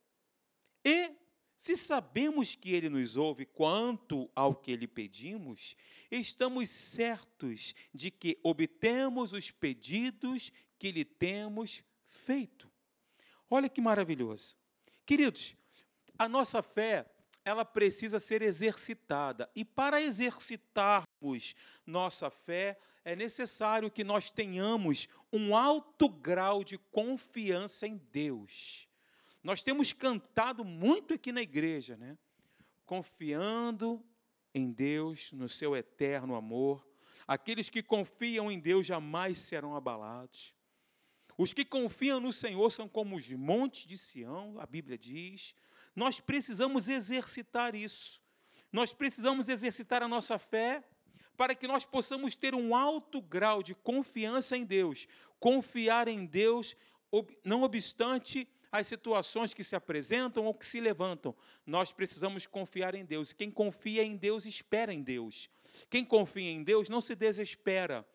E 0.83 1.13
se 1.57 1.77
sabemos 1.77 2.55
que 2.55 2.73
Ele 2.73 2.89
nos 2.89 3.17
ouve 3.17 3.45
quanto 3.45 4.31
ao 4.35 4.55
que 4.55 4.75
lhe 4.75 4.89
pedimos, 4.89 5.77
estamos 6.11 6.71
certos 6.71 7.75
de 7.93 8.11
que 8.11 8.39
obtemos 8.43 9.35
os 9.35 9.51
pedidos 9.51 10.51
que 10.79 10.91
lhe 10.91 11.05
temos 11.05 11.85
feito. 12.07 12.71
Olha 13.51 13.69
que 13.69 13.81
maravilhoso. 13.81 14.57
Queridos, 15.05 15.55
a 16.19 16.29
nossa 16.29 16.63
fé, 16.63 17.07
ela 17.45 17.65
precisa 17.65 18.21
ser 18.21 18.43
exercitada. 18.43 19.51
E 19.55 19.65
para 19.65 20.01
exercitarmos 20.01 21.55
nossa 21.87 22.31
fé, 22.31 22.79
é 23.05 23.17
necessário 23.17 23.91
que 23.91 24.05
nós 24.05 24.31
tenhamos 24.31 25.09
um 25.33 25.57
alto 25.57 26.09
grau 26.09 26.63
de 26.63 26.79
confiança 26.79 27.87
em 27.87 27.97
Deus. 28.13 28.89
Nós 29.43 29.63
temos 29.63 29.93
cantado 29.93 30.65
muito 30.65 31.15
aqui 31.15 31.33
na 31.33 31.43
igreja, 31.43 31.97
né? 31.97 32.17
Confiando 32.87 34.05
em 34.55 34.71
Deus, 34.71 35.33
no 35.33 35.49
seu 35.49 35.75
eterno 35.75 36.37
amor. 36.37 36.87
Aqueles 37.27 37.69
que 37.69 37.83
confiam 37.83 38.51
em 38.51 38.59
Deus 38.59 38.87
jamais 38.87 39.39
serão 39.39 39.75
abalados. 39.75 40.55
Os 41.37 41.53
que 41.53 41.65
confiam 41.65 42.21
no 42.21 42.33
Senhor 42.33 42.71
são 42.71 42.89
como 42.89 43.17
os 43.17 43.29
montes 43.33 43.87
de 43.87 43.97
Sião, 43.97 44.61
a 44.61 44.67
Bíblia 44.67 44.99
diz. 44.99 45.55
Nós 45.95 46.21
precisamos 46.21 46.89
exercitar 46.89 47.75
isso. 47.75 48.23
Nós 48.73 48.93
precisamos 48.93 49.49
exercitar 49.49 50.03
a 50.03 50.09
nossa 50.09 50.39
fé 50.39 50.83
para 51.37 51.55
que 51.55 51.67
nós 51.67 51.85
possamos 51.85 52.37
ter 52.37 52.55
um 52.55 52.75
alto 52.75 53.21
grau 53.21 53.63
de 53.63 53.75
confiança 53.75 54.57
em 54.57 54.65
Deus. 54.65 55.07
Confiar 55.39 56.09
em 56.09 56.25
Deus, 56.25 56.77
não 57.45 57.63
obstante 57.63 58.49
as 58.71 58.87
situações 58.87 59.53
que 59.53 59.63
se 59.63 59.77
apresentam 59.77 60.47
ou 60.47 60.55
que 60.55 60.65
se 60.65 60.81
levantam. 60.81 61.37
Nós 61.67 61.93
precisamos 61.93 62.47
confiar 62.47 62.95
em 62.95 63.05
Deus. 63.05 63.35
Quem 63.35 63.51
confia 63.51 64.03
em 64.03 64.17
Deus, 64.17 64.47
espera 64.47 64.95
em 64.95 65.03
Deus. 65.03 65.51
Quem 65.91 66.05
confia 66.05 66.51
em 66.51 66.63
Deus 66.63 66.89
não 66.89 67.01
se 67.01 67.15
desespera, 67.15 68.07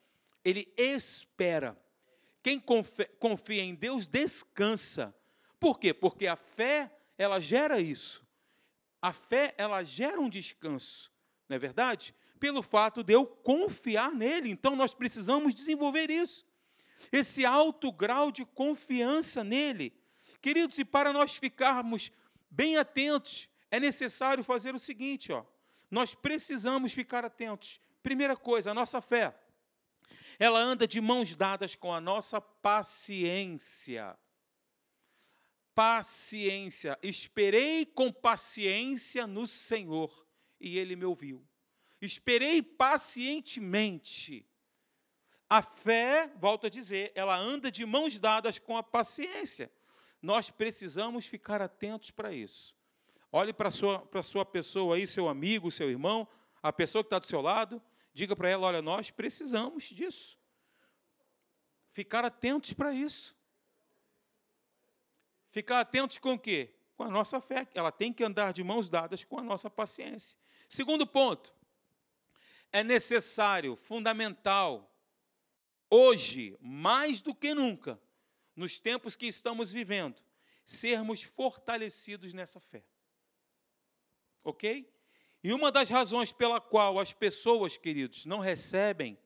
ele 0.43 0.73
espera. 0.75 1.79
Quem 2.41 2.59
confia 3.19 3.61
em 3.61 3.75
Deus 3.75 4.07
descansa. 4.07 5.13
Por 5.59 5.79
quê? 5.79 5.93
Porque 5.93 6.25
a 6.27 6.35
fé, 6.35 6.91
ela 7.17 7.39
gera 7.39 7.79
isso. 7.79 8.25
A 9.01 9.13
fé, 9.13 9.53
ela 9.57 9.83
gera 9.83 10.19
um 10.19 10.29
descanso, 10.29 11.11
não 11.47 11.55
é 11.55 11.59
verdade? 11.59 12.13
Pelo 12.39 12.61
fato 12.61 13.03
de 13.03 13.13
eu 13.13 13.25
confiar 13.25 14.11
nele. 14.11 14.51
Então 14.51 14.75
nós 14.75 14.93
precisamos 14.93 15.55
desenvolver 15.55 16.09
isso. 16.09 16.45
Esse 17.11 17.45
alto 17.45 17.91
grau 17.91 18.31
de 18.31 18.45
confiança 18.45 19.43
nele. 19.43 19.93
Queridos, 20.41 20.77
e 20.77 20.85
para 20.85 21.11
nós 21.13 21.35
ficarmos 21.35 22.11
bem 22.49 22.77
atentos, 22.77 23.49
é 23.69 23.79
necessário 23.79 24.43
fazer 24.43 24.73
o 24.75 24.79
seguinte, 24.79 25.31
ó. 25.31 25.43
Nós 25.89 26.13
precisamos 26.13 26.93
ficar 26.93 27.23
atentos. 27.23 27.79
Primeira 28.03 28.35
coisa, 28.35 28.71
a 28.71 28.73
nossa 28.73 29.01
fé. 29.01 29.35
Ela 30.37 30.59
anda 30.59 30.87
de 30.87 31.01
mãos 31.01 31.35
dadas 31.35 31.75
com 31.75 31.93
a 31.93 32.01
nossa 32.01 32.39
paciência. 32.39 34.17
Paciência. 35.77 36.97
Esperei 37.03 37.85
com 37.85 38.11
paciência 38.11 39.27
no 39.27 39.45
Senhor 39.45 40.25
e 40.59 40.75
ele 40.75 40.95
me 40.95 41.05
ouviu. 41.05 41.47
Esperei 42.01 42.63
pacientemente. 42.63 44.43
A 45.47 45.61
fé, 45.61 46.33
volto 46.39 46.65
a 46.65 46.69
dizer, 46.69 47.11
ela 47.13 47.37
anda 47.37 47.69
de 47.69 47.85
mãos 47.85 48.17
dadas 48.17 48.57
com 48.57 48.75
a 48.75 48.81
paciência. 48.81 49.71
Nós 50.19 50.49
precisamos 50.49 51.27
ficar 51.27 51.61
atentos 51.61 52.09
para 52.09 52.33
isso. 52.33 52.75
Olhe 53.31 53.53
para 53.53 53.67
a 53.67 53.71
sua, 53.71 53.99
para 53.99 54.21
a 54.21 54.23
sua 54.23 54.43
pessoa 54.43 54.95
aí, 54.95 55.05
seu 55.05 55.29
amigo, 55.29 55.69
seu 55.69 55.91
irmão, 55.91 56.27
a 56.59 56.73
pessoa 56.73 57.03
que 57.03 57.05
está 57.05 57.19
do 57.19 57.27
seu 57.27 57.39
lado, 57.39 57.79
diga 58.15 58.35
para 58.35 58.49
ela: 58.49 58.65
olha, 58.65 58.81
nós 58.81 59.11
precisamos 59.11 59.83
disso. 59.83 60.39
Ficar 61.91 62.25
atentos 62.25 62.73
para 62.73 62.91
isso. 62.91 63.36
Ficar 65.57 65.79
atentos 65.79 66.19
com 66.19 66.33
o 66.33 66.39
quê? 66.39 66.69
Com 66.95 67.05
a 67.05 67.09
nossa 67.09 67.41
fé. 67.41 67.67
Ela 67.73 67.91
tem 67.91 68.13
que 68.13 68.23
andar 68.23 68.53
de 68.53 68.63
mãos 68.63 68.91
dadas 68.91 69.23
com 69.23 69.39
a 69.39 69.41
nossa 69.41 69.71
paciência. 69.71 70.37
Segundo 70.69 71.07
ponto, 71.07 71.51
é 72.71 72.83
necessário, 72.83 73.75
fundamental, 73.75 74.95
hoje, 75.89 76.55
mais 76.61 77.23
do 77.23 77.33
que 77.33 77.55
nunca, 77.55 77.99
nos 78.55 78.79
tempos 78.79 79.15
que 79.15 79.25
estamos 79.25 79.71
vivendo, 79.71 80.21
sermos 80.63 81.23
fortalecidos 81.23 82.35
nessa 82.35 82.59
fé. 82.59 82.83
Ok? 84.43 84.87
E 85.43 85.51
uma 85.51 85.71
das 85.71 85.89
razões 85.89 86.31
pela 86.31 86.61
qual 86.61 86.99
as 86.99 87.13
pessoas, 87.13 87.77
queridos, 87.77 88.27
não 88.27 88.37
recebem 88.37 89.17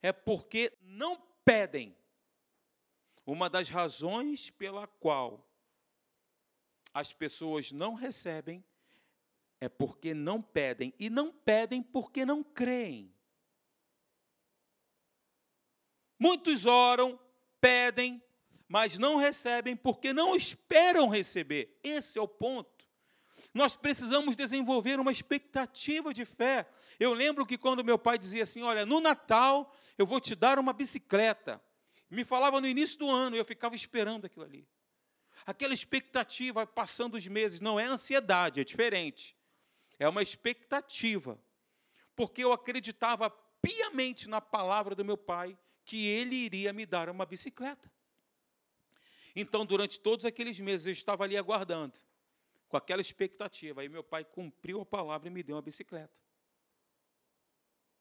é 0.00 0.12
porque 0.12 0.72
não 0.82 1.20
pedem. 1.44 1.96
Uma 3.26 3.50
das 3.50 3.68
razões 3.68 4.50
pela 4.50 4.86
qual 4.86 5.49
as 6.92 7.12
pessoas 7.12 7.72
não 7.72 7.94
recebem 7.94 8.64
é 9.60 9.68
porque 9.68 10.14
não 10.14 10.40
pedem. 10.40 10.92
E 10.98 11.10
não 11.10 11.30
pedem 11.30 11.82
porque 11.82 12.24
não 12.24 12.42
creem. 12.42 13.14
Muitos 16.18 16.66
oram, 16.66 17.18
pedem, 17.60 18.22
mas 18.68 18.98
não 18.98 19.16
recebem 19.16 19.76
porque 19.76 20.12
não 20.12 20.34
esperam 20.34 21.08
receber. 21.08 21.78
Esse 21.82 22.18
é 22.18 22.22
o 22.22 22.28
ponto. 22.28 22.88
Nós 23.52 23.74
precisamos 23.74 24.36
desenvolver 24.36 25.00
uma 25.00 25.12
expectativa 25.12 26.12
de 26.12 26.24
fé. 26.24 26.68
Eu 26.98 27.12
lembro 27.12 27.46
que 27.46 27.58
quando 27.58 27.84
meu 27.84 27.98
pai 27.98 28.18
dizia 28.18 28.42
assim: 28.42 28.62
Olha, 28.62 28.86
no 28.86 29.00
Natal 29.00 29.74
eu 29.96 30.06
vou 30.06 30.20
te 30.20 30.34
dar 30.34 30.58
uma 30.58 30.72
bicicleta. 30.72 31.60
Me 32.10 32.24
falava 32.24 32.60
no 32.60 32.66
início 32.66 32.98
do 32.98 33.10
ano 33.10 33.36
eu 33.36 33.44
ficava 33.44 33.74
esperando 33.74 34.26
aquilo 34.26 34.44
ali. 34.44 34.66
Aquela 35.46 35.74
expectativa, 35.74 36.66
passando 36.66 37.16
os 37.16 37.26
meses, 37.26 37.60
não 37.60 37.78
é 37.78 37.84
ansiedade, 37.84 38.60
é 38.60 38.64
diferente. 38.64 39.36
É 39.98 40.08
uma 40.08 40.22
expectativa. 40.22 41.38
Porque 42.14 42.44
eu 42.44 42.52
acreditava 42.52 43.30
piamente 43.62 44.28
na 44.28 44.40
palavra 44.40 44.94
do 44.94 45.04
meu 45.04 45.16
pai 45.16 45.58
que 45.84 46.06
ele 46.06 46.36
iria 46.36 46.72
me 46.72 46.86
dar 46.86 47.08
uma 47.08 47.26
bicicleta. 47.26 47.90
Então, 49.34 49.64
durante 49.64 50.00
todos 50.00 50.26
aqueles 50.26 50.58
meses, 50.58 50.86
eu 50.86 50.92
estava 50.92 51.24
ali 51.24 51.36
aguardando, 51.36 51.98
com 52.68 52.76
aquela 52.76 53.00
expectativa. 53.00 53.80
Aí 53.80 53.88
meu 53.88 54.02
pai 54.02 54.24
cumpriu 54.24 54.80
a 54.80 54.86
palavra 54.86 55.28
e 55.28 55.30
me 55.30 55.42
deu 55.42 55.56
uma 55.56 55.62
bicicleta. 55.62 56.14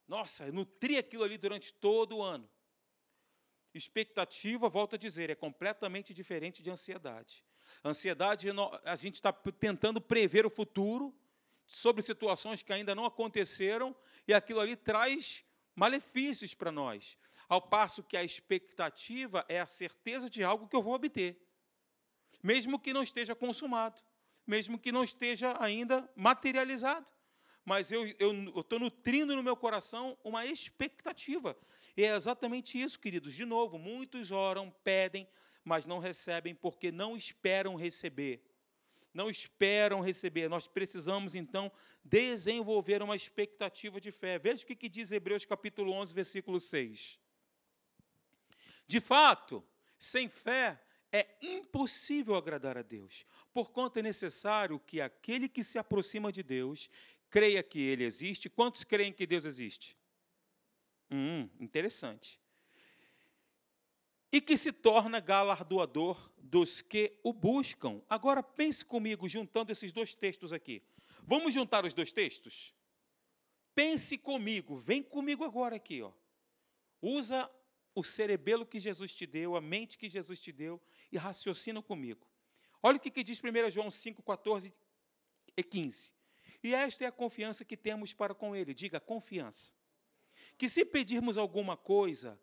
Nossa, 0.07 0.47
eu 0.47 0.53
nutri 0.53 0.97
aquilo 0.97 1.23
ali 1.23 1.37
durante 1.37 1.71
todo 1.73 2.17
o 2.17 2.23
ano. 2.23 2.49
Expectativa, 3.73 4.67
volto 4.67 4.95
a 4.95 4.97
dizer, 4.97 5.29
é 5.29 5.35
completamente 5.35 6.13
diferente 6.13 6.63
de 6.63 6.69
ansiedade. 6.69 7.43
Ansiedade, 7.83 8.47
a 8.83 8.95
gente 8.95 9.15
está 9.15 9.31
tentando 9.31 10.01
prever 10.01 10.45
o 10.45 10.49
futuro 10.49 11.15
sobre 11.67 12.01
situações 12.01 12.63
que 12.63 12.73
ainda 12.73 12.95
não 12.95 13.05
aconteceram 13.05 13.95
e 14.27 14.33
aquilo 14.33 14.59
ali 14.59 14.75
traz 14.75 15.45
malefícios 15.75 16.53
para 16.55 16.71
nós. 16.71 17.17
Ao 17.47 17.61
passo 17.61 18.03
que 18.03 18.17
a 18.17 18.23
expectativa 18.23 19.45
é 19.47 19.59
a 19.59 19.67
certeza 19.67 20.29
de 20.29 20.43
algo 20.43 20.67
que 20.67 20.75
eu 20.75 20.81
vou 20.81 20.93
obter, 20.93 21.39
mesmo 22.41 22.79
que 22.79 22.93
não 22.93 23.03
esteja 23.03 23.35
consumado, 23.35 24.01
mesmo 24.45 24.79
que 24.79 24.91
não 24.91 25.03
esteja 25.03 25.55
ainda 25.59 26.11
materializado. 26.15 27.11
Mas 27.69 27.91
eu 27.91 28.03
estou 28.03 28.79
nutrindo 28.79 29.35
no 29.35 29.43
meu 29.43 29.55
coração 29.55 30.17
uma 30.23 30.43
expectativa. 30.43 31.55
E 31.95 32.03
é 32.03 32.15
exatamente 32.15 32.81
isso, 32.81 32.99
queridos. 32.99 33.31
De 33.31 33.45
novo, 33.45 33.77
muitos 33.77 34.31
oram, 34.31 34.73
pedem, 34.83 35.27
mas 35.63 35.85
não 35.85 35.99
recebem 35.99 36.55
porque 36.55 36.91
não 36.91 37.15
esperam 37.15 37.75
receber 37.75 38.43
não 39.11 39.27
esperam 39.29 40.01
receber. 40.01 40.47
Nós 40.47 40.67
precisamos, 40.67 41.33
então, 41.33 41.71
desenvolver 42.03 43.01
uma 43.01 43.15
expectativa 43.15 43.99
de 43.99 44.11
fé. 44.11 44.37
Veja 44.37 44.63
o 44.63 44.67
que 44.67 44.87
diz 44.87 45.11
Hebreus 45.11 45.45
capítulo 45.45 45.91
11, 45.93 46.13
versículo 46.13 46.59
6. 46.59 47.19
De 48.87 48.99
fato, 48.99 49.63
sem 49.97 50.29
fé 50.29 50.79
é 51.11 51.27
impossível 51.41 52.35
agradar 52.35 52.77
a 52.77 52.83
Deus, 52.83 53.25
porquanto 53.51 53.97
é 53.97 54.03
necessário 54.03 54.79
que 54.79 55.01
aquele 55.01 55.49
que 55.49 55.63
se 55.63 55.79
aproxima 55.79 56.31
de 56.31 56.43
Deus 56.43 56.89
creia 57.29 57.61
que 57.63 57.79
ele 57.79 58.03
existe. 58.03 58.49
Quantos 58.49 58.83
creem 58.83 59.13
que 59.13 59.27
Deus 59.27 59.45
existe? 59.45 59.97
Hum, 61.11 61.49
interessante. 61.59 62.39
E 64.31 64.39
que 64.39 64.55
se 64.55 64.71
torna 64.71 65.19
galardoador 65.19 66.31
dos 66.37 66.81
que 66.81 67.17
o 67.23 67.33
buscam. 67.33 68.01
Agora 68.09 68.43
pense 68.43 68.85
comigo, 68.85 69.27
juntando 69.27 69.71
esses 69.71 69.91
dois 69.91 70.13
textos 70.13 70.53
aqui. 70.53 70.83
Vamos 71.23 71.53
juntar 71.53 71.85
os 71.85 71.93
dois 71.93 72.11
textos? 72.11 72.73
Pense 73.73 74.17
comigo, 74.17 74.77
vem 74.77 75.01
comigo 75.01 75.43
agora 75.43 75.75
aqui, 75.75 76.01
ó. 76.01 76.11
Usa 77.01 77.49
o 77.95 78.03
cerebelo 78.03 78.65
que 78.65 78.79
Jesus 78.79 79.13
te 79.13 79.25
deu, 79.25 79.55
a 79.55 79.61
mente 79.61 79.97
que 79.97 80.09
Jesus 80.09 80.39
te 80.39 80.51
deu 80.51 80.81
e 81.11 81.17
raciocina 81.17 81.81
comigo. 81.81 82.27
Olha 82.83 82.97
o 82.97 82.99
que, 82.99 83.09
que 83.09 83.23
diz 83.23 83.41
1 83.41 83.69
João 83.69 83.89
5, 83.89 84.21
14 84.21 84.73
e 85.55 85.63
15. 85.63 86.13
E 86.63 86.73
esta 86.73 87.05
é 87.05 87.07
a 87.07 87.11
confiança 87.11 87.63
que 87.63 87.77
temos 87.77 88.13
para 88.13 88.35
com 88.35 88.55
Ele. 88.55 88.73
Diga, 88.73 88.99
confiança. 88.99 89.73
Que 90.57 90.67
se 90.67 90.83
pedirmos 90.83 91.37
alguma 91.37 91.77
coisa, 91.77 92.39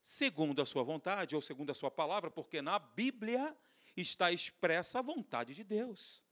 segundo 0.00 0.62
a 0.62 0.64
Sua 0.64 0.82
vontade, 0.82 1.34
ou 1.34 1.42
segundo 1.42 1.70
a 1.70 1.74
Sua 1.74 1.90
palavra, 1.90 2.30
porque 2.30 2.62
na 2.62 2.78
Bíblia 2.78 3.56
está 3.96 4.30
expressa 4.30 5.00
a 5.00 5.02
vontade 5.02 5.54
de 5.54 5.64
Deus. 5.64 6.22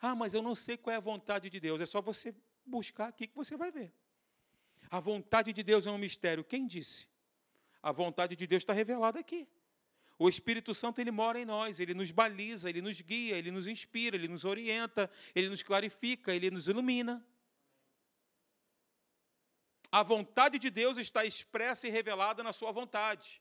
Ah, 0.00 0.14
mas 0.14 0.32
eu 0.32 0.42
não 0.42 0.54
sei 0.54 0.76
qual 0.76 0.94
é 0.94 0.96
a 0.96 1.00
vontade 1.00 1.50
de 1.50 1.60
Deus. 1.60 1.80
É 1.80 1.86
só 1.86 2.00
você 2.00 2.34
buscar 2.64 3.08
aqui 3.08 3.26
que 3.26 3.36
você 3.36 3.56
vai 3.56 3.70
ver. 3.70 3.92
A 4.90 4.98
vontade 4.98 5.52
de 5.52 5.62
Deus 5.62 5.86
é 5.86 5.90
um 5.90 5.98
mistério. 5.98 6.42
Quem 6.42 6.66
disse? 6.66 7.08
A 7.82 7.92
vontade 7.92 8.34
de 8.34 8.46
Deus 8.46 8.62
está 8.62 8.72
revelada 8.72 9.20
aqui. 9.20 9.46
O 10.22 10.28
Espírito 10.28 10.74
Santo 10.74 11.00
ele 11.00 11.10
mora 11.10 11.40
em 11.40 11.46
nós, 11.46 11.80
ele 11.80 11.94
nos 11.94 12.10
baliza, 12.10 12.68
ele 12.68 12.82
nos 12.82 13.00
guia, 13.00 13.38
ele 13.38 13.50
nos 13.50 13.66
inspira, 13.66 14.14
ele 14.14 14.28
nos 14.28 14.44
orienta, 14.44 15.10
ele 15.34 15.48
nos 15.48 15.62
clarifica, 15.62 16.34
ele 16.34 16.50
nos 16.50 16.68
ilumina. 16.68 17.26
A 19.90 20.02
vontade 20.02 20.58
de 20.58 20.68
Deus 20.68 20.98
está 20.98 21.24
expressa 21.24 21.88
e 21.88 21.90
revelada 21.90 22.42
na 22.42 22.52
sua 22.52 22.70
vontade. 22.70 23.40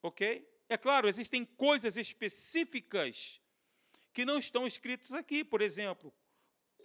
OK? 0.00 0.48
É 0.68 0.76
claro, 0.78 1.08
existem 1.08 1.44
coisas 1.44 1.96
específicas 1.96 3.40
que 4.12 4.24
não 4.24 4.38
estão 4.38 4.64
escritas 4.64 5.12
aqui, 5.12 5.44
por 5.44 5.60
exemplo, 5.60 6.14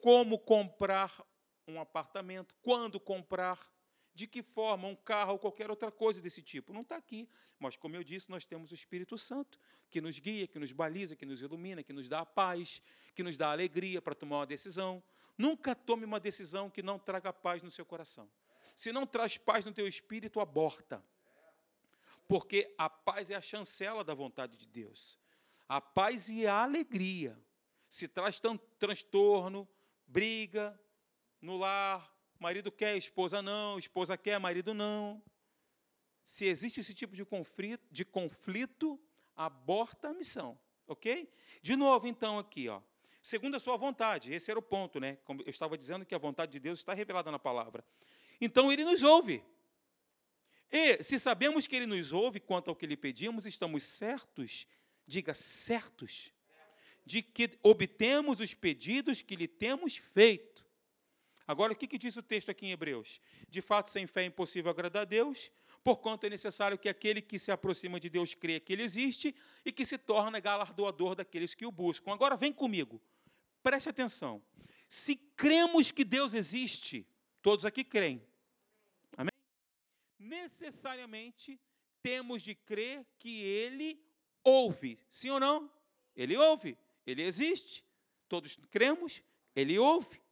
como 0.02 0.40
comprar 0.40 1.24
um 1.68 1.80
apartamento, 1.80 2.56
quando 2.64 3.00
comprar, 3.00 3.72
de 4.18 4.26
que 4.26 4.42
forma 4.42 4.88
um 4.88 4.96
carro 4.96 5.34
ou 5.34 5.38
qualquer 5.38 5.70
outra 5.70 5.92
coisa 5.92 6.20
desse 6.20 6.42
tipo. 6.42 6.74
Não 6.74 6.82
está 6.82 6.96
aqui. 6.96 7.30
Mas, 7.60 7.76
como 7.76 7.96
eu 7.96 8.04
disse, 8.04 8.32
nós 8.32 8.46
temos 8.46 8.72
o 8.72 8.74
Espírito 8.74 9.16
Santo, 9.16 9.60
que 9.92 10.02
nos 10.02 10.18
guia, 10.18 10.48
que 10.48 10.58
nos 10.58 10.72
baliza, 10.72 11.16
que 11.16 11.24
nos 11.24 11.40
ilumina, 11.40 11.84
que 11.84 11.94
nos 11.94 12.10
dá 12.10 12.22
a 12.22 12.26
paz, 12.26 12.82
que 13.14 13.22
nos 13.22 13.38
dá 13.38 13.50
a 13.50 13.52
alegria 13.52 14.02
para 14.02 14.16
tomar 14.16 14.38
uma 14.38 14.48
decisão. 14.48 15.04
Nunca 15.38 15.76
tome 15.76 16.04
uma 16.04 16.20
decisão 16.20 16.68
que 16.68 16.82
não 16.82 16.98
traga 16.98 17.32
paz 17.32 17.62
no 17.62 17.70
seu 17.70 17.86
coração. 17.86 18.28
Se 18.76 18.92
não 18.92 19.06
traz 19.06 19.38
paz 19.38 19.68
no 19.68 19.72
teu 19.72 19.88
espírito, 19.88 20.40
aborta. 20.40 21.06
Porque 22.28 22.74
a 22.76 22.90
paz 22.90 23.30
é 23.30 23.36
a 23.36 23.42
chancela 23.42 24.04
da 24.04 24.16
vontade 24.16 24.58
de 24.58 24.68
Deus. 24.68 25.20
A 25.70 25.80
paz 25.80 26.28
e 26.28 26.48
a 26.48 26.64
alegria. 26.64 27.40
Se 27.88 28.08
traz 28.08 28.40
tanto 28.40 28.66
transtorno, 28.80 29.70
briga 30.08 30.78
no 31.40 31.56
lar, 31.56 32.17
marido 32.40 32.72
quer, 32.72 32.98
esposa 32.98 33.42
não, 33.42 33.78
esposa 33.78 34.18
quer, 34.18 34.40
marido 34.40 34.74
não. 34.74 35.22
Se 36.24 36.46
existe 36.46 36.80
esse 36.80 36.94
tipo 36.94 37.16
de 37.16 37.24
conflito, 37.24 37.86
de 37.90 38.04
conflito, 38.04 39.00
aborta 39.36 40.10
a 40.10 40.14
missão, 40.14 40.60
ok? 40.88 41.30
De 41.62 41.76
novo, 41.76 42.08
então, 42.08 42.38
aqui, 42.38 42.68
ó. 42.68 42.82
Segundo 43.22 43.56
a 43.56 43.60
sua 43.60 43.78
vontade, 43.78 44.34
esse 44.34 44.50
era 44.52 44.60
o 44.60 44.64
ponto, 44.64 45.00
né? 45.00 45.18
Como 45.24 45.42
eu 45.42 45.50
estava 45.50 45.78
dizendo 45.78 46.06
que 46.06 46.16
a 46.16 46.18
vontade 46.18 46.52
de 46.52 46.60
Deus 46.60 46.80
está 46.80 46.94
revelada 46.94 47.32
na 47.32 47.40
palavra. 47.40 47.84
Então, 48.40 48.72
ele 48.72 48.84
nos 48.84 49.04
ouve. 49.04 49.44
E, 50.72 51.02
se 51.02 51.18
sabemos 51.18 51.66
que 51.66 51.76
ele 51.76 51.86
nos 51.86 52.12
ouve 52.12 52.40
quanto 52.40 52.70
ao 52.70 52.76
que 52.76 52.86
lhe 52.86 52.98
pedimos, 52.98 53.46
estamos 53.46 53.84
certos, 53.84 54.68
diga 55.06 55.34
certos, 55.34 56.32
de 57.06 57.22
que 57.22 57.58
obtemos 57.64 58.42
os 58.42 58.54
pedidos 58.54 59.22
que 59.22 59.36
lhe 59.36 59.48
temos 59.48 59.96
feito. 59.96 60.67
Agora, 61.48 61.72
o 61.72 61.76
que, 61.76 61.88
que 61.88 61.98
diz 61.98 62.18
o 62.18 62.22
texto 62.22 62.52
aqui 62.52 62.66
em 62.66 62.72
Hebreus? 62.72 63.22
De 63.48 63.62
fato, 63.62 63.90
sem 63.90 64.06
fé 64.06 64.24
é 64.24 64.26
impossível 64.26 64.70
agradar 64.70 65.04
a 65.04 65.06
Deus, 65.06 65.50
porquanto 65.82 66.26
é 66.26 66.30
necessário 66.30 66.78
que 66.78 66.90
aquele 66.90 67.22
que 67.22 67.40
se 67.40 67.52
aproxima 67.52 68.00
de 68.00 68.10
Deus 68.10 68.34
creia 68.34 68.60
que 68.60 68.74
Ele 68.74 68.84
existe 68.84 69.34
e 69.64 69.72
que 69.72 69.86
se 69.86 69.98
torna 69.98 70.42
galardoador 70.42 71.16
daqueles 71.16 71.54
que 71.54 71.66
o 71.66 71.72
buscam. 71.72 72.12
Agora, 72.12 72.36
vem 72.36 72.52
comigo, 72.52 73.02
preste 73.64 73.88
atenção. 73.88 74.44
Se 74.90 75.16
cremos 75.16 75.90
que 75.90 76.04
Deus 76.04 76.34
existe, 76.34 77.08
todos 77.42 77.64
aqui 77.64 77.84
creem, 77.84 78.22
amém? 79.16 79.32
Necessariamente 80.20 81.58
temos 82.02 82.42
de 82.42 82.56
crer 82.56 83.06
que 83.18 83.42
Ele 83.44 84.02
ouve, 84.44 85.00
sim 85.10 85.30
ou 85.30 85.40
não? 85.40 85.72
Ele 86.14 86.36
ouve, 86.36 86.78
Ele 87.06 87.22
existe, 87.22 87.86
todos 88.28 88.58
cremos, 88.70 89.24
Ele 89.56 89.80
ouve. 89.80 90.27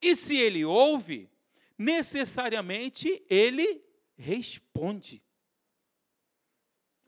E 0.00 0.16
se 0.16 0.36
ele 0.36 0.64
ouve, 0.64 1.28
necessariamente 1.76 3.22
ele 3.28 3.82
responde. 4.16 5.22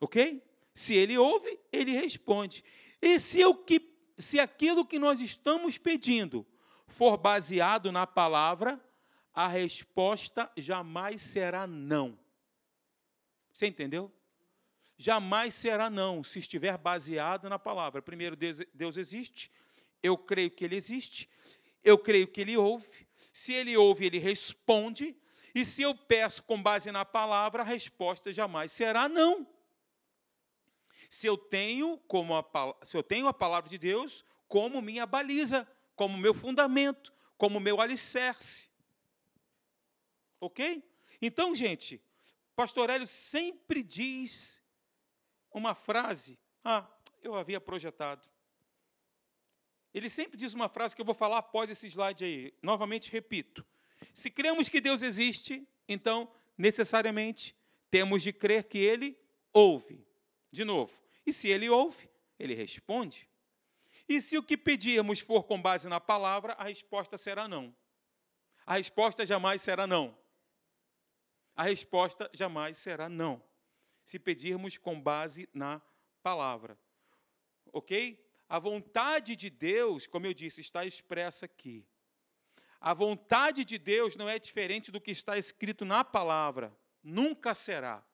Ok? 0.01 0.43
Se 0.75 0.95
ele 0.95 1.17
ouve, 1.17 1.59
ele 1.71 1.93
responde. 1.93 2.65
E 3.01 3.19
se, 3.19 3.45
o 3.45 3.55
que, 3.55 3.95
se 4.19 4.41
aquilo 4.41 4.85
que 4.85 4.99
nós 4.99 5.21
estamos 5.21 5.79
pedindo 5.79 6.47
for 6.87 7.17
baseado 7.17 7.93
na 7.93 8.07
palavra, 8.07 8.81
a 9.35 9.49
resposta 9.49 10.51
jamais 10.57 11.23
será 11.23 11.67
não. 11.67 12.19
Você 13.53 13.67
entendeu? 13.67 14.13
Jamais 14.97 15.55
será 15.55 15.91
não, 15.91 16.23
se 16.23 16.39
estiver 16.39 16.77
baseado 16.79 17.49
na 17.49 17.59
palavra. 17.59 18.01
Primeiro, 18.01 18.37
Deus, 18.37 18.97
existe, 18.97 19.51
eu 20.03 20.17
creio 20.17 20.51
que 20.51 20.65
Ele 20.65 20.77
existe, 20.77 21.29
eu 21.85 21.99
creio 21.99 22.27
que 22.27 22.41
ele 22.41 22.57
ouve. 22.57 23.07
Se 23.33 23.53
ele 23.53 23.77
ouve, 23.77 24.07
ele 24.07 24.19
responde. 24.19 25.17
E 25.55 25.65
se 25.65 25.83
eu 25.83 25.95
peço 25.95 26.43
com 26.45 26.63
base 26.63 26.91
na 26.91 27.05
palavra, 27.05 27.63
a 27.63 27.67
resposta 27.67 28.33
jamais 28.33 28.73
será 28.73 29.09
não. 29.09 29.47
Se 31.11 31.27
eu 31.27 31.37
tenho 31.37 31.99
como 32.09 32.35
a, 32.35 32.45
se 32.83 32.97
eu 32.97 33.03
tenho 33.03 33.27
a 33.29 33.35
palavra 33.35 33.69
de 33.69 33.77
Deus 33.77 34.25
como 34.49 34.81
minha 34.81 35.07
baliza, 35.07 35.67
como 35.95 36.17
meu 36.17 36.33
fundamento, 36.33 37.13
como 37.37 37.61
meu 37.61 37.81
alicerce. 37.81 38.71
OK? 40.41 40.83
Então, 41.21 41.55
gente, 41.55 42.03
pastor 42.57 42.91
Hélio 42.91 43.07
sempre 43.07 43.83
diz 43.83 44.61
uma 45.53 45.75
frase, 45.75 46.39
ah, 46.65 46.87
eu 47.23 47.35
havia 47.35 47.61
projetado. 47.61 48.29
Ele 49.95 50.09
sempre 50.09 50.37
diz 50.37 50.55
uma 50.55 50.69
frase 50.69 50.97
que 50.97 51.03
eu 51.03 51.07
vou 51.07 51.15
falar 51.15 51.39
após 51.39 51.69
esse 51.69 51.87
slide 51.87 52.25
aí. 52.25 52.55
Novamente 52.63 53.11
repito. 53.11 53.65
Se 54.15 54.31
cremos 54.31 54.69
que 54.69 54.81
Deus 54.81 55.03
existe, 55.03 55.67
então, 55.89 56.31
necessariamente, 56.57 57.55
temos 57.91 58.23
de 58.23 58.33
crer 58.33 58.65
que 58.65 58.79
Ele 58.79 59.19
ouve. 59.53 60.07
De 60.51 60.65
novo. 60.65 61.01
E 61.27 61.33
se 61.33 61.49
Ele 61.49 61.69
ouve, 61.69 62.09
Ele 62.39 62.55
responde. 62.55 63.29
E 64.09 64.21
se 64.21 64.37
o 64.37 64.43
que 64.43 64.57
pedirmos 64.57 65.21
for 65.21 65.45
com 65.45 65.61
base 65.61 65.89
na 65.89 66.01
palavra, 66.01 66.55
a 66.55 66.65
resposta 66.65 67.17
será 67.17 67.47
não. 67.47 67.75
A 68.67 68.75
resposta 68.75 69.25
jamais 69.25 69.61
será 69.61 69.87
não. 69.87 70.17
A 71.55 71.65
resposta 71.65 72.31
jamais 72.33 72.77
será 72.77 73.09
não. 73.09 73.43
Se 74.05 74.19
pedirmos 74.19 74.79
com 74.79 75.01
base 75.01 75.49
na 75.53 75.81
palavra. 76.23 76.79
Ok? 77.73 78.19
A 78.49 78.59
vontade 78.59 79.35
de 79.35 79.49
Deus, 79.49 80.07
como 80.07 80.27
eu 80.27 80.35
disse, 80.35 80.61
está 80.61 80.85
expressa 80.85 81.47
aqui. 81.47 81.87
A 82.81 82.93
vontade 82.93 83.65
de 83.65 83.79
Deus 83.79 84.17
não 84.17 84.29
é 84.29 84.39
diferente 84.39 84.91
do 84.91 85.01
que 85.01 85.13
está 85.13 85.39
escrito 85.39 85.85
na 85.85 86.05
palavra, 86.05 86.77
nunca 87.03 87.55
será, 87.55 88.05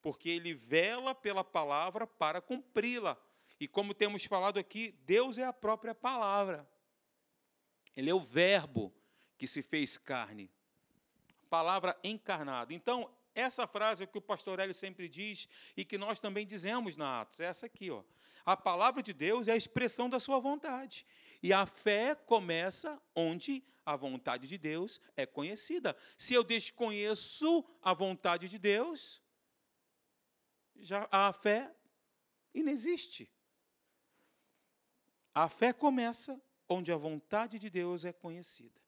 porque 0.00 0.28
ele 0.28 0.54
vela 0.54 1.14
pela 1.14 1.44
palavra 1.44 2.06
para 2.06 2.40
cumpri-la. 2.40 3.16
E 3.60 3.68
como 3.68 3.94
temos 3.94 4.24
falado 4.24 4.58
aqui, 4.58 4.90
Deus 5.06 5.38
é 5.38 5.44
a 5.44 5.52
própria 5.52 5.94
palavra. 5.94 6.68
Ele 7.96 8.10
é 8.10 8.14
o 8.14 8.20
Verbo 8.20 8.92
que 9.38 9.46
se 9.46 9.62
fez 9.62 9.96
carne, 9.96 10.50
palavra 11.48 11.96
encarnada. 12.02 12.74
Então, 12.74 13.08
essa 13.34 13.66
frase 13.66 14.04
é 14.04 14.06
que 14.06 14.18
o 14.18 14.22
pastor 14.22 14.58
Hélio 14.58 14.74
sempre 14.74 15.08
diz 15.08 15.48
e 15.76 15.84
que 15.84 15.96
nós 15.96 16.18
também 16.18 16.46
dizemos 16.46 16.96
na 16.96 17.20
Atos, 17.20 17.40
é 17.40 17.44
essa 17.44 17.66
aqui, 17.66 17.90
ó. 17.90 18.02
A 18.44 18.56
palavra 18.56 19.02
de 19.02 19.12
Deus 19.12 19.48
é 19.48 19.52
a 19.52 19.56
expressão 19.56 20.08
da 20.08 20.18
sua 20.18 20.38
vontade. 20.38 21.06
E 21.42 21.52
a 21.52 21.66
fé 21.66 22.14
começa 22.14 23.00
onde 23.14 23.64
a 23.84 23.96
vontade 23.96 24.46
de 24.48 24.58
Deus 24.58 25.00
é 25.16 25.26
conhecida. 25.26 25.96
Se 26.16 26.34
eu 26.34 26.44
desconheço 26.44 27.64
a 27.82 27.92
vontade 27.92 28.48
de 28.48 28.58
Deus, 28.58 29.22
já 30.76 31.08
a 31.10 31.32
fé 31.32 31.74
inexiste. 32.54 33.30
A 35.34 35.48
fé 35.48 35.72
começa 35.72 36.40
onde 36.68 36.92
a 36.92 36.96
vontade 36.96 37.58
de 37.58 37.70
Deus 37.70 38.04
é 38.04 38.12
conhecida. 38.12 38.80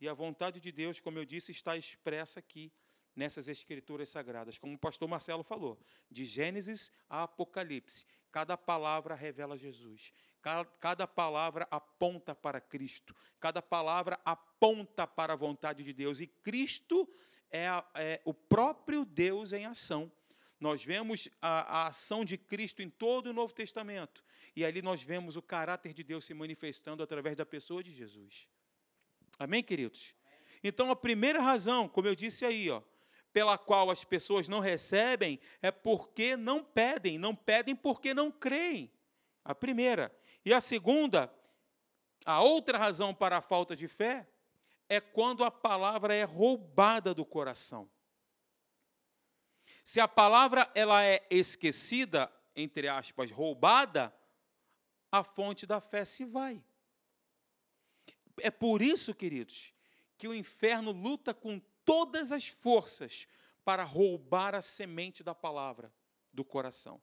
E 0.00 0.08
a 0.08 0.14
vontade 0.14 0.60
de 0.60 0.70
Deus, 0.70 1.00
como 1.00 1.18
eu 1.18 1.24
disse, 1.24 1.50
está 1.50 1.76
expressa 1.76 2.38
aqui 2.38 2.72
nessas 3.16 3.48
escrituras 3.48 4.08
sagradas, 4.08 4.58
como 4.58 4.74
o 4.74 4.78
pastor 4.78 5.08
Marcelo 5.08 5.42
falou, 5.42 5.76
de 6.08 6.24
Gênesis 6.24 6.92
a 7.10 7.24
Apocalipse. 7.24 8.06
Cada 8.30 8.56
palavra 8.56 9.14
revela 9.14 9.56
Jesus. 9.56 10.12
Cada, 10.80 11.06
palavra 11.06 11.66
aponta 11.70 12.34
para 12.34 12.60
Cristo. 12.60 13.14
Cada 13.40 13.60
palavra 13.60 14.18
aponta 14.24 15.06
para 15.06 15.32
a 15.32 15.36
vontade 15.36 15.82
de 15.82 15.92
Deus. 15.92 16.20
E 16.20 16.26
Cristo 16.26 17.08
é, 17.50 17.66
é 17.94 18.20
o 18.24 18.32
próprio 18.32 19.04
Deus 19.04 19.52
em 19.52 19.66
ação. 19.66 20.10
Nós 20.60 20.84
vemos 20.84 21.28
a, 21.40 21.82
a, 21.82 21.86
ação 21.88 22.24
de 22.24 22.36
Cristo 22.36 22.82
em 22.82 22.90
todo 22.90 23.28
o 23.28 23.32
Novo 23.32 23.54
Testamento. 23.54 24.24
E 24.56 24.64
ali 24.64 24.82
nós 24.82 25.02
vemos 25.02 25.36
o 25.36 25.42
caráter 25.42 25.92
de 25.92 26.02
Deus 26.02 26.24
se 26.24 26.34
manifestando 26.34 27.02
através 27.02 27.36
da 27.36 27.46
pessoa 27.46 27.82
de 27.82 27.92
Jesus. 27.92 28.48
Amém, 29.38 29.62
queridos? 29.62 30.14
Então, 30.62 30.90
a 30.90 30.96
primeira 30.96 31.40
razão, 31.40 31.88
como 31.88 32.08
eu 32.08 32.14
disse 32.14 32.44
aí, 32.44 32.68
ó, 32.70 32.82
pela 33.32 33.58
qual 33.58 33.90
as 33.90 34.04
pessoas 34.04 34.48
não 34.48 34.60
recebem 34.60 35.38
é 35.60 35.70
porque 35.70 36.36
não 36.36 36.62
pedem, 36.62 37.18
não 37.18 37.34
pedem 37.34 37.74
porque 37.76 38.14
não 38.14 38.30
creem. 38.30 38.90
A 39.44 39.54
primeira. 39.54 40.14
E 40.44 40.52
a 40.52 40.60
segunda, 40.60 41.32
a 42.24 42.42
outra 42.42 42.78
razão 42.78 43.14
para 43.14 43.38
a 43.38 43.42
falta 43.42 43.74
de 43.74 43.88
fé 43.88 44.28
é 44.88 45.00
quando 45.00 45.44
a 45.44 45.50
palavra 45.50 46.14
é 46.14 46.24
roubada 46.24 47.14
do 47.14 47.24
coração. 47.24 47.90
Se 49.84 50.00
a 50.00 50.08
palavra 50.08 50.70
ela 50.74 51.02
é 51.02 51.26
esquecida, 51.30 52.30
entre 52.54 52.88
aspas, 52.88 53.30
roubada, 53.30 54.14
a 55.10 55.24
fonte 55.24 55.66
da 55.66 55.80
fé 55.80 56.04
se 56.04 56.24
vai. 56.24 56.62
É 58.40 58.50
por 58.50 58.82
isso, 58.82 59.14
queridos, 59.14 59.72
que 60.16 60.28
o 60.28 60.34
inferno 60.34 60.90
luta 60.90 61.32
com 61.32 61.60
todas 61.88 62.30
as 62.30 62.46
forças 62.46 63.26
para 63.64 63.82
roubar 63.82 64.54
a 64.54 64.60
semente 64.60 65.24
da 65.24 65.34
palavra 65.34 65.90
do 66.30 66.44
coração. 66.44 67.00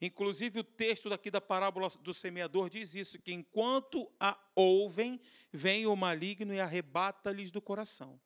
Inclusive, 0.00 0.60
o 0.60 0.64
texto 0.64 1.10
daqui 1.10 1.30
da 1.30 1.40
parábola 1.40 1.88
do 2.00 2.14
semeador 2.14 2.70
diz 2.70 2.94
isso: 2.94 3.18
que 3.18 3.34
enquanto 3.34 4.10
a 4.18 4.38
ouvem, 4.54 5.20
vem 5.52 5.86
o 5.86 5.94
maligno 5.94 6.54
e 6.54 6.60
arrebata-lhes 6.60 7.50
do 7.50 7.60
coração. 7.60 8.18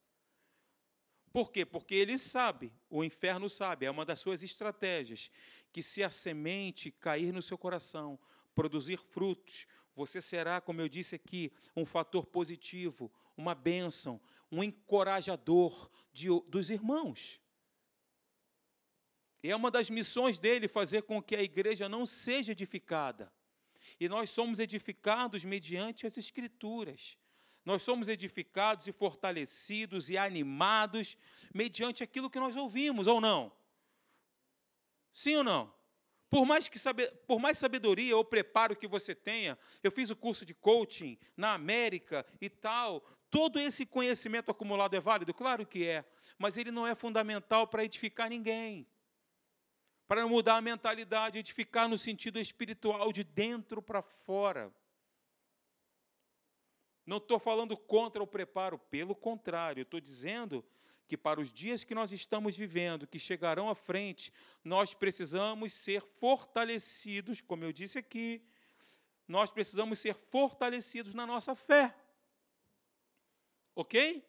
Por 1.33 1.51
quê? 1.51 1.65
Porque 1.65 1.95
ele 1.95 2.19
sabe, 2.19 2.73
o 2.89 3.03
inferno 3.03 3.49
sabe, 3.49 3.87
é 3.87 3.91
uma 3.91 4.05
das 4.05 4.21
suas 4.21 4.45
estratégias, 4.45 5.29
que 5.73 5.83
se 5.83 6.05
a 6.05 6.11
semente 6.11 6.91
cair 6.93 7.33
no 7.33 7.43
seu 7.43 7.59
coração, 7.59 8.19
produzir 8.55 8.97
frutos, 8.97 9.67
você 9.95 10.21
será, 10.21 10.61
como 10.61 10.81
eu 10.81 10.89
disse 10.89 11.15
aqui, 11.17 11.53
um 11.77 11.85
fator 11.85 12.27
positivo, 12.27 13.13
uma 13.37 13.55
bênção, 13.55 14.21
um 14.51 14.63
encorajador 14.63 15.91
de, 16.13 16.29
dos 16.49 16.71
irmãos. 16.71 17.41
E 19.43 19.51
é 19.51 19.57
uma 19.57 19.71
das 19.71 19.89
missões 19.89 20.39
dele 20.39 20.69
fazer 20.69 21.03
com 21.03 21.23
que 21.23 21.35
a 21.35 21.43
igreja 21.43 21.89
não 21.89 22.05
seja 22.05 22.53
edificada. 22.53 23.33
E 23.99 24.09
nós 24.09 24.31
somos 24.31 24.61
edificados 24.61 25.45
mediante 25.45 26.07
as 26.07 26.17
Escrituras. 26.17 27.17
Nós 27.65 27.83
somos 27.83 28.09
edificados 28.09 28.87
e 28.87 28.93
fortalecidos 28.93 30.09
e 30.11 30.17
animados 30.17 31.17
mediante 31.55 32.03
aquilo 32.03 32.31
que 32.31 32.41
nós 32.41 32.57
ouvimos, 32.57 33.07
ou 33.07 33.21
não? 33.21 33.53
Sim 35.13 35.37
ou 35.37 35.45
não? 35.45 35.80
Por 36.31 36.47
mais, 36.47 36.69
que 36.69 36.79
por 37.27 37.41
mais 37.41 37.59
sabedoria 37.59 38.17
ou 38.17 38.25
preparo 38.25 38.77
que 38.77 38.87
você 38.87 39.15
tenha, 39.15 39.59
eu 39.83 39.91
fiz 39.91 40.09
o 40.11 40.17
curso 40.17 40.47
de 40.47 40.55
coaching 40.55 41.19
na 41.37 41.55
América 41.55 42.25
e 42.41 42.49
tal, 42.49 43.01
todo 43.29 43.59
esse 43.59 43.85
conhecimento 43.85 44.51
acumulado 44.51 44.95
é 44.95 45.01
válido? 45.01 45.35
Claro 45.35 45.67
que 45.67 45.87
é, 45.87 46.05
mas 46.39 46.57
ele 46.57 46.71
não 46.71 46.87
é 46.87 46.95
fundamental 46.95 47.67
para 47.67 47.85
edificar 47.85 48.31
ninguém 48.31 48.87
para 50.11 50.27
mudar 50.27 50.57
a 50.57 50.61
mentalidade, 50.61 51.39
edificar 51.39 51.89
no 51.89 51.97
sentido 51.97 52.41
espiritual, 52.41 53.13
de 53.13 53.23
dentro 53.23 53.81
para 53.81 54.03
fora. 54.03 54.75
Não 57.07 57.19
estou 57.19 57.39
falando 57.39 57.77
contra 57.77 58.21
o 58.21 58.27
preparo, 58.27 58.77
pelo 58.77 59.15
contrário, 59.15 59.83
estou 59.83 60.01
dizendo 60.01 60.65
que 61.11 61.17
para 61.17 61.41
os 61.41 61.53
dias 61.53 61.83
que 61.83 61.93
nós 61.93 62.13
estamos 62.13 62.57
vivendo, 62.57 63.05
que 63.05 63.19
chegarão 63.19 63.69
à 63.69 63.75
frente, 63.75 64.33
nós 64.63 64.95
precisamos 64.95 65.73
ser 65.73 66.03
fortalecidos, 66.03 67.41
como 67.41 67.65
eu 67.65 67.73
disse 67.73 67.99
aqui, 67.99 68.41
nós 69.27 69.51
precisamos 69.51 69.99
ser 69.99 70.15
fortalecidos 70.15 71.13
na 71.13 71.27
nossa 71.27 71.53
fé. 71.57 71.93
Ok? 73.75 74.25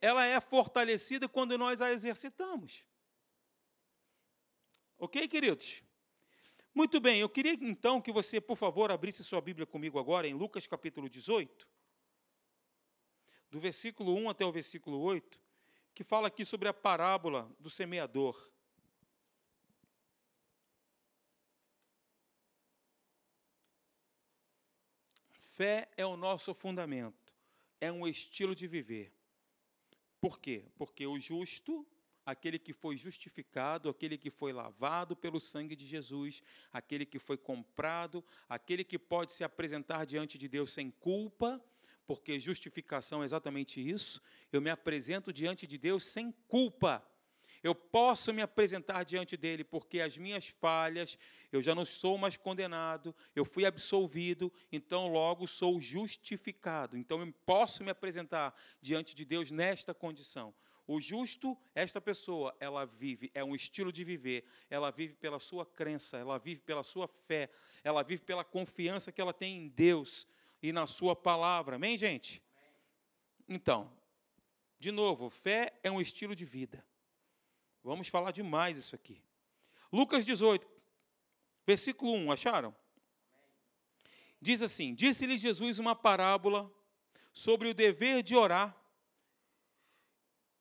Ela 0.00 0.24
é 0.26 0.40
fortalecida 0.40 1.28
quando 1.28 1.58
nós 1.58 1.80
a 1.80 1.90
exercitamos. 1.90 2.84
Ok, 4.96 5.26
queridos? 5.26 5.82
Muito 6.72 7.00
bem, 7.00 7.18
eu 7.18 7.28
queria 7.28 7.54
então 7.54 8.00
que 8.00 8.12
você, 8.12 8.40
por 8.40 8.56
favor, 8.56 8.92
abrisse 8.92 9.24
sua 9.24 9.40
Bíblia 9.40 9.66
comigo 9.66 9.98
agora 9.98 10.28
em 10.28 10.34
Lucas 10.34 10.68
capítulo 10.68 11.08
18, 11.08 11.68
do 13.52 13.60
versículo 13.60 14.14
1 14.14 14.30
até 14.30 14.46
o 14.46 14.50
versículo 14.50 14.98
8, 14.98 15.38
que 15.94 16.02
fala 16.02 16.28
aqui 16.28 16.42
sobre 16.42 16.68
a 16.68 16.72
parábola 16.72 17.54
do 17.60 17.68
semeador. 17.68 18.34
Fé 25.38 25.90
é 25.98 26.06
o 26.06 26.16
nosso 26.16 26.54
fundamento, 26.54 27.30
é 27.78 27.92
um 27.92 28.08
estilo 28.08 28.54
de 28.54 28.66
viver. 28.66 29.12
Por 30.18 30.40
quê? 30.40 30.64
Porque 30.78 31.06
o 31.06 31.20
justo 31.20 31.86
aquele 32.24 32.58
que 32.58 32.72
foi 32.72 32.96
justificado, 32.96 33.90
aquele 33.90 34.16
que 34.16 34.30
foi 34.30 34.52
lavado 34.52 35.14
pelo 35.14 35.40
sangue 35.40 35.76
de 35.76 35.84
Jesus, 35.84 36.42
aquele 36.72 37.04
que 37.04 37.18
foi 37.18 37.36
comprado, 37.36 38.24
aquele 38.48 38.84
que 38.84 38.98
pode 38.98 39.32
se 39.32 39.44
apresentar 39.44 40.06
diante 40.06 40.38
de 40.38 40.48
Deus 40.48 40.70
sem 40.70 40.90
culpa, 40.90 41.62
porque 42.12 42.38
justificação 42.38 43.22
é 43.22 43.24
exatamente 43.24 43.80
isso. 43.80 44.20
Eu 44.52 44.60
me 44.60 44.68
apresento 44.68 45.32
diante 45.32 45.66
de 45.66 45.78
Deus 45.78 46.04
sem 46.04 46.30
culpa. 46.46 47.02
Eu 47.62 47.74
posso 47.74 48.34
me 48.34 48.42
apresentar 48.42 49.02
diante 49.02 49.34
dele 49.34 49.64
porque 49.64 49.98
as 49.98 50.18
minhas 50.18 50.46
falhas, 50.46 51.16
eu 51.50 51.62
já 51.62 51.74
não 51.74 51.86
sou 51.86 52.18
mais 52.18 52.36
condenado, 52.36 53.14
eu 53.34 53.46
fui 53.46 53.64
absolvido, 53.64 54.52
então 54.70 55.08
logo 55.08 55.46
sou 55.46 55.80
justificado. 55.80 56.98
Então 56.98 57.18
eu 57.18 57.32
posso 57.46 57.82
me 57.82 57.90
apresentar 57.90 58.54
diante 58.78 59.14
de 59.14 59.24
Deus 59.24 59.50
nesta 59.50 59.94
condição. 59.94 60.54
O 60.86 61.00
justo, 61.00 61.56
esta 61.74 61.98
pessoa, 61.98 62.54
ela 62.60 62.84
vive, 62.84 63.30
é 63.32 63.42
um 63.42 63.54
estilo 63.54 63.90
de 63.90 64.04
viver, 64.04 64.44
ela 64.68 64.90
vive 64.90 65.14
pela 65.14 65.40
sua 65.40 65.64
crença, 65.64 66.18
ela 66.18 66.38
vive 66.38 66.60
pela 66.60 66.82
sua 66.82 67.08
fé, 67.08 67.48
ela 67.82 68.02
vive 68.02 68.22
pela 68.22 68.44
confiança 68.44 69.10
que 69.10 69.20
ela 69.20 69.32
tem 69.32 69.56
em 69.56 69.68
Deus 69.68 70.26
e 70.62 70.72
na 70.72 70.86
sua 70.86 71.16
palavra. 71.16 71.76
Amém, 71.76 71.98
gente? 71.98 72.42
Então, 73.48 73.92
de 74.78 74.92
novo, 74.92 75.28
fé 75.28 75.72
é 75.82 75.90
um 75.90 76.00
estilo 76.00 76.34
de 76.34 76.44
vida. 76.44 76.84
Vamos 77.82 78.08
falar 78.08 78.30
demais 78.30 78.78
isso 78.78 78.94
aqui. 78.94 79.20
Lucas 79.92 80.24
18, 80.24 80.66
versículo 81.66 82.12
1, 82.12 82.32
acharam? 82.32 82.74
Diz 84.40 84.62
assim: 84.62 84.94
Disse-lhe 84.94 85.36
Jesus 85.36 85.78
uma 85.78 85.94
parábola 85.94 86.72
sobre 87.32 87.68
o 87.68 87.74
dever 87.74 88.22
de 88.22 88.36
orar 88.36 88.76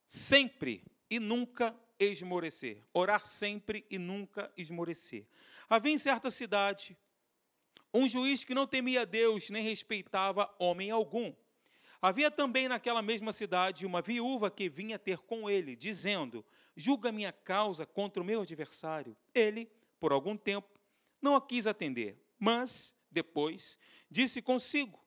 sempre 0.06 0.84
e 1.10 1.20
nunca 1.20 1.76
esmorecer. 2.00 2.84
Orar 2.94 3.26
sempre 3.26 3.86
e 3.90 3.98
nunca 3.98 4.52
esmorecer. 4.58 5.28
Havia 5.70 5.94
em 5.94 5.98
certa 5.98 6.30
cidade 6.30 6.98
um 7.94 8.08
juiz 8.08 8.44
que 8.44 8.54
não 8.54 8.66
temia 8.66 9.06
Deus 9.06 9.50
nem 9.50 9.64
respeitava 9.64 10.54
homem 10.60 10.92
algum. 10.92 11.34
Havia 12.02 12.32
também 12.32 12.68
naquela 12.68 13.02
mesma 13.02 13.32
cidade 13.32 13.86
uma 13.86 14.02
viúva 14.02 14.50
que 14.50 14.68
vinha 14.68 14.98
ter 14.98 15.20
com 15.20 15.50
ele, 15.50 15.76
dizendo: 15.76 16.44
Julga 16.76 17.12
minha 17.12 17.32
causa 17.32 17.86
contra 17.86 18.22
o 18.22 18.26
meu 18.26 18.42
adversário. 18.42 19.16
Ele, 19.34 19.70
por 20.00 20.12
algum 20.12 20.36
tempo, 20.36 20.80
não 21.22 21.36
a 21.36 21.42
quis 21.42 21.68
atender, 21.68 22.18
mas, 22.40 22.96
depois, 23.12 23.78
disse 24.10 24.42
consigo: 24.42 25.00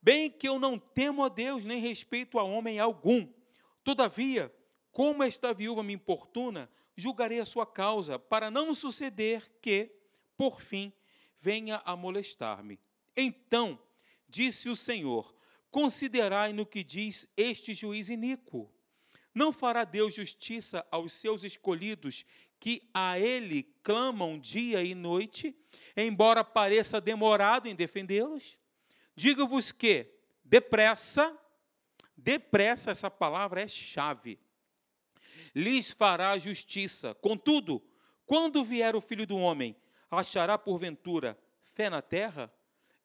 Bem 0.00 0.30
que 0.30 0.48
eu 0.48 0.58
não 0.58 0.78
temo 0.78 1.22
a 1.24 1.28
Deus 1.28 1.64
nem 1.64 1.80
respeito 1.80 2.38
a 2.38 2.42
homem 2.42 2.78
algum. 2.78 3.28
Todavia, 3.82 4.54
como 4.90 5.22
esta 5.22 5.52
viúva 5.52 5.82
me 5.82 5.92
importuna, 5.92 6.70
julgarei 6.96 7.40
a 7.40 7.44
sua 7.44 7.66
causa, 7.66 8.18
para 8.18 8.50
não 8.50 8.72
suceder 8.72 9.42
que, 9.60 9.90
por 10.38 10.60
fim, 10.60 10.92
venha 11.44 11.82
a 11.84 11.94
molestar-me. 11.94 12.80
Então, 13.16 13.78
disse 14.28 14.68
o 14.68 14.76
Senhor: 14.76 15.34
Considerai 15.70 16.52
no 16.52 16.64
que 16.64 16.82
diz 16.82 17.28
este 17.36 17.74
juiz 17.74 18.08
iníquo. 18.08 18.72
Não 19.34 19.52
fará 19.52 19.84
Deus 19.84 20.14
justiça 20.14 20.86
aos 20.90 21.12
seus 21.12 21.44
escolhidos 21.44 22.24
que 22.58 22.88
a 22.94 23.18
ele 23.18 23.64
clamam 23.82 24.38
dia 24.38 24.82
e 24.82 24.94
noite, 24.94 25.54
embora 25.96 26.42
pareça 26.42 27.00
demorado 27.00 27.68
em 27.68 27.74
defendê-los? 27.74 28.58
Digo-vos 29.14 29.70
que, 29.70 30.08
depressa, 30.44 31.38
Depressa, 32.16 32.90
essa 32.90 33.10
palavra 33.10 33.60
é 33.60 33.68
chave. 33.68 34.38
Lhes 35.54 35.90
fará 35.90 36.38
justiça. 36.38 37.14
Contudo, 37.14 37.82
quando 38.24 38.64
vier 38.64 38.94
o 38.96 39.00
filho 39.00 39.26
do 39.26 39.36
homem, 39.36 39.76
achará 40.18 40.56
porventura 40.58 41.38
fé 41.62 41.88
na 41.90 42.02
terra? 42.02 42.52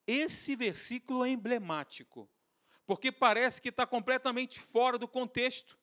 Esse 0.06 0.56
versículo 0.56 1.24
é 1.24 1.30
emblemático, 1.30 2.30
porque 2.86 3.12
parece 3.12 3.62
que 3.62 3.70
está 3.70 3.86
completamente 3.86 4.60
fora 4.60 4.98
do 4.98 5.08
contexto. 5.08 5.78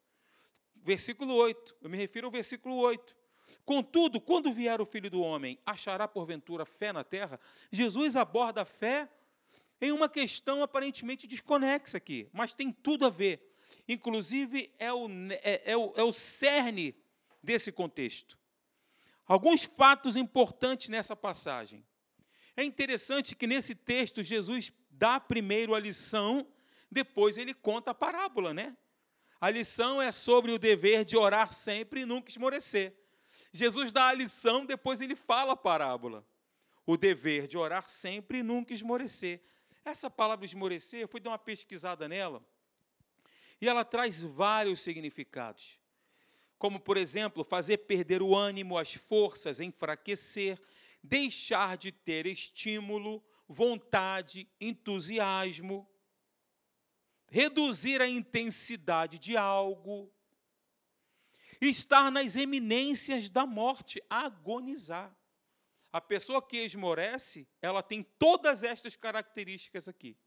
Versículo 0.74 1.34
8, 1.34 1.76
eu 1.82 1.90
me 1.90 1.96
refiro 1.96 2.26
ao 2.26 2.32
versículo 2.32 2.76
8. 2.76 3.16
Contudo, 3.64 4.20
quando 4.20 4.52
vier 4.52 4.80
o 4.80 4.86
filho 4.86 5.10
do 5.10 5.20
homem, 5.20 5.58
achará 5.64 6.08
porventura 6.08 6.64
fé 6.64 6.92
na 6.92 7.04
terra? 7.04 7.38
Jesus 7.70 8.16
aborda 8.16 8.62
a 8.62 8.64
fé 8.64 9.08
em 9.80 9.92
uma 9.92 10.08
questão 10.08 10.62
aparentemente 10.62 11.26
desconexa 11.26 11.96
aqui, 11.96 12.28
mas 12.32 12.54
tem 12.54 12.72
tudo 12.72 13.06
a 13.06 13.10
ver. 13.10 13.54
Inclusive, 13.88 14.72
é 14.78 14.92
o, 14.92 15.08
é, 15.42 15.72
é 15.72 15.76
o, 15.76 15.92
é 15.96 16.02
o 16.02 16.12
cerne 16.12 16.94
desse 17.42 17.70
contexto. 17.70 18.38
Alguns 19.26 19.64
fatos 19.64 20.16
importantes 20.16 20.88
nessa 20.88 21.16
passagem. 21.16 21.84
É 22.56 22.64
interessante 22.64 23.34
que 23.34 23.46
nesse 23.46 23.74
texto 23.74 24.22
Jesus 24.22 24.72
dá 24.90 25.20
primeiro 25.20 25.74
a 25.74 25.80
lição, 25.80 26.46
depois 26.90 27.36
ele 27.36 27.52
conta 27.52 27.90
a 27.90 27.94
parábola, 27.94 28.54
né? 28.54 28.76
A 29.40 29.50
lição 29.50 30.00
é 30.00 30.10
sobre 30.10 30.52
o 30.52 30.58
dever 30.58 31.04
de 31.04 31.16
orar 31.16 31.52
sempre 31.52 32.00
e 32.00 32.06
nunca 32.06 32.30
esmorecer. 32.30 32.96
Jesus 33.52 33.92
dá 33.92 34.08
a 34.08 34.14
lição, 34.14 34.64
depois 34.64 35.00
ele 35.00 35.14
fala 35.14 35.52
a 35.52 35.56
parábola. 35.56 36.26
O 36.86 36.96
dever 36.96 37.46
de 37.46 37.58
orar 37.58 37.88
sempre 37.88 38.38
e 38.38 38.42
nunca 38.42 38.72
esmorecer. 38.72 39.42
Essa 39.84 40.08
palavra 40.08 40.44
esmorecer, 40.44 41.00
eu 41.00 41.08
fui 41.08 41.20
dar 41.20 41.30
uma 41.30 41.38
pesquisada 41.38 42.08
nela, 42.08 42.44
e 43.60 43.68
ela 43.68 43.84
traz 43.84 44.20
vários 44.20 44.80
significados. 44.80 45.80
Como, 46.58 46.80
por 46.80 46.96
exemplo, 46.96 47.44
fazer 47.44 47.78
perder 47.78 48.22
o 48.22 48.34
ânimo, 48.34 48.78
as 48.78 48.94
forças, 48.94 49.60
enfraquecer, 49.60 50.60
deixar 51.02 51.76
de 51.76 51.92
ter 51.92 52.26
estímulo, 52.26 53.22
vontade, 53.46 54.48
entusiasmo, 54.60 55.88
reduzir 57.28 58.00
a 58.00 58.08
intensidade 58.08 59.18
de 59.18 59.36
algo, 59.36 60.12
estar 61.60 62.10
nas 62.10 62.36
eminências 62.36 63.28
da 63.28 63.46
morte, 63.46 64.02
agonizar. 64.08 65.16
A 65.92 66.00
pessoa 66.00 66.46
que 66.46 66.58
esmorece, 66.58 67.48
ela 67.62 67.82
tem 67.82 68.02
todas 68.02 68.62
estas 68.62 68.96
características 68.96 69.88
aqui. 69.88 70.18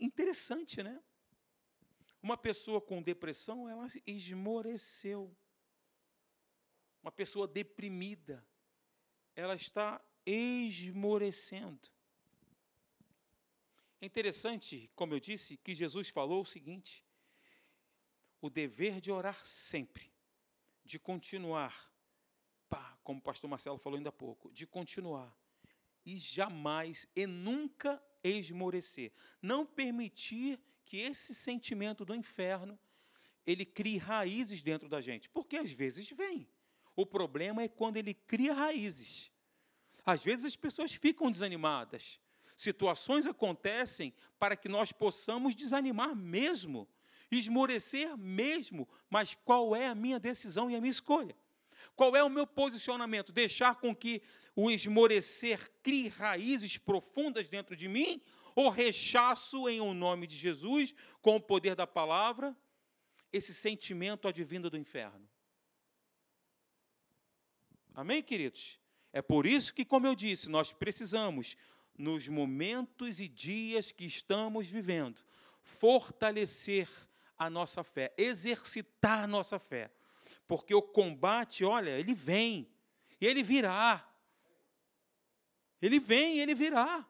Interessante, 0.00 0.82
né? 0.82 1.02
Uma 2.22 2.36
pessoa 2.36 2.80
com 2.80 3.02
depressão, 3.02 3.68
ela 3.68 3.86
esmoreceu. 4.06 5.34
Uma 7.02 7.10
pessoa 7.10 7.48
deprimida, 7.48 8.46
ela 9.34 9.54
está 9.54 10.00
esmorecendo. 10.26 11.88
É 14.00 14.06
interessante, 14.06 14.90
como 14.94 15.14
eu 15.14 15.20
disse, 15.20 15.56
que 15.56 15.74
Jesus 15.74 16.08
falou 16.08 16.42
o 16.42 16.46
seguinte: 16.46 17.04
o 18.40 18.48
dever 18.48 19.00
de 19.00 19.10
orar 19.10 19.46
sempre, 19.46 20.12
de 20.84 20.98
continuar, 20.98 21.92
pá, 22.68 22.98
como 23.02 23.20
o 23.20 23.22
pastor 23.22 23.48
Marcelo 23.48 23.78
falou 23.78 23.96
ainda 23.96 24.08
há 24.08 24.12
pouco, 24.12 24.52
de 24.52 24.66
continuar 24.66 25.34
e 26.04 26.16
jamais 26.16 27.06
e 27.14 27.26
nunca 27.26 28.02
esmorecer, 28.22 29.12
não 29.40 29.66
permitir 29.66 30.58
que 30.90 30.98
esse 30.98 31.32
sentimento 31.36 32.04
do 32.04 32.16
inferno 32.16 32.76
ele 33.46 33.64
crie 33.64 33.96
raízes 33.96 34.60
dentro 34.60 34.88
da 34.88 35.00
gente, 35.00 35.30
porque 35.30 35.56
às 35.56 35.70
vezes 35.70 36.10
vem. 36.10 36.48
O 36.96 37.06
problema 37.06 37.62
é 37.62 37.68
quando 37.68 37.96
ele 37.96 38.12
cria 38.12 38.52
raízes. 38.52 39.30
Às 40.04 40.24
vezes 40.24 40.44
as 40.44 40.56
pessoas 40.56 40.92
ficam 40.92 41.30
desanimadas. 41.30 42.18
Situações 42.56 43.28
acontecem 43.28 44.12
para 44.36 44.56
que 44.56 44.68
nós 44.68 44.90
possamos 44.90 45.54
desanimar 45.54 46.12
mesmo, 46.16 46.88
esmorecer 47.30 48.16
mesmo. 48.16 48.88
Mas 49.08 49.36
qual 49.44 49.76
é 49.76 49.86
a 49.86 49.94
minha 49.94 50.18
decisão 50.18 50.68
e 50.68 50.74
a 50.74 50.80
minha 50.80 50.90
escolha? 50.90 51.36
Qual 51.94 52.16
é 52.16 52.24
o 52.24 52.28
meu 52.28 52.48
posicionamento? 52.48 53.30
Deixar 53.30 53.76
com 53.76 53.94
que 53.94 54.22
o 54.56 54.68
esmorecer 54.68 55.70
crie 55.84 56.08
raízes 56.08 56.78
profundas 56.78 57.48
dentro 57.48 57.76
de 57.76 57.86
mim? 57.86 58.20
Ou 58.54 58.68
rechaço 58.68 59.68
em 59.68 59.80
o 59.80 59.86
um 59.86 59.94
nome 59.94 60.26
de 60.26 60.36
Jesus, 60.36 60.94
com 61.20 61.36
o 61.36 61.40
poder 61.40 61.74
da 61.74 61.86
palavra, 61.86 62.56
esse 63.32 63.54
sentimento 63.54 64.28
advindo 64.28 64.70
do 64.70 64.76
inferno? 64.76 65.28
Amém, 67.94 68.22
queridos? 68.22 68.78
É 69.12 69.20
por 69.20 69.46
isso 69.46 69.74
que, 69.74 69.84
como 69.84 70.06
eu 70.06 70.14
disse, 70.14 70.48
nós 70.48 70.72
precisamos, 70.72 71.56
nos 71.98 72.28
momentos 72.28 73.20
e 73.20 73.28
dias 73.28 73.92
que 73.92 74.04
estamos 74.04 74.68
vivendo, 74.68 75.20
fortalecer 75.62 76.88
a 77.36 77.50
nossa 77.50 77.82
fé, 77.82 78.12
exercitar 78.16 79.26
nossa 79.26 79.58
fé. 79.58 79.90
Porque 80.46 80.74
o 80.74 80.82
combate, 80.82 81.64
olha, 81.64 81.90
ele 81.90 82.14
vem, 82.14 82.70
e 83.20 83.26
ele 83.26 83.42
virá. 83.42 84.06
Ele 85.80 85.98
vem 85.98 86.38
ele 86.40 86.54
virá. 86.54 87.06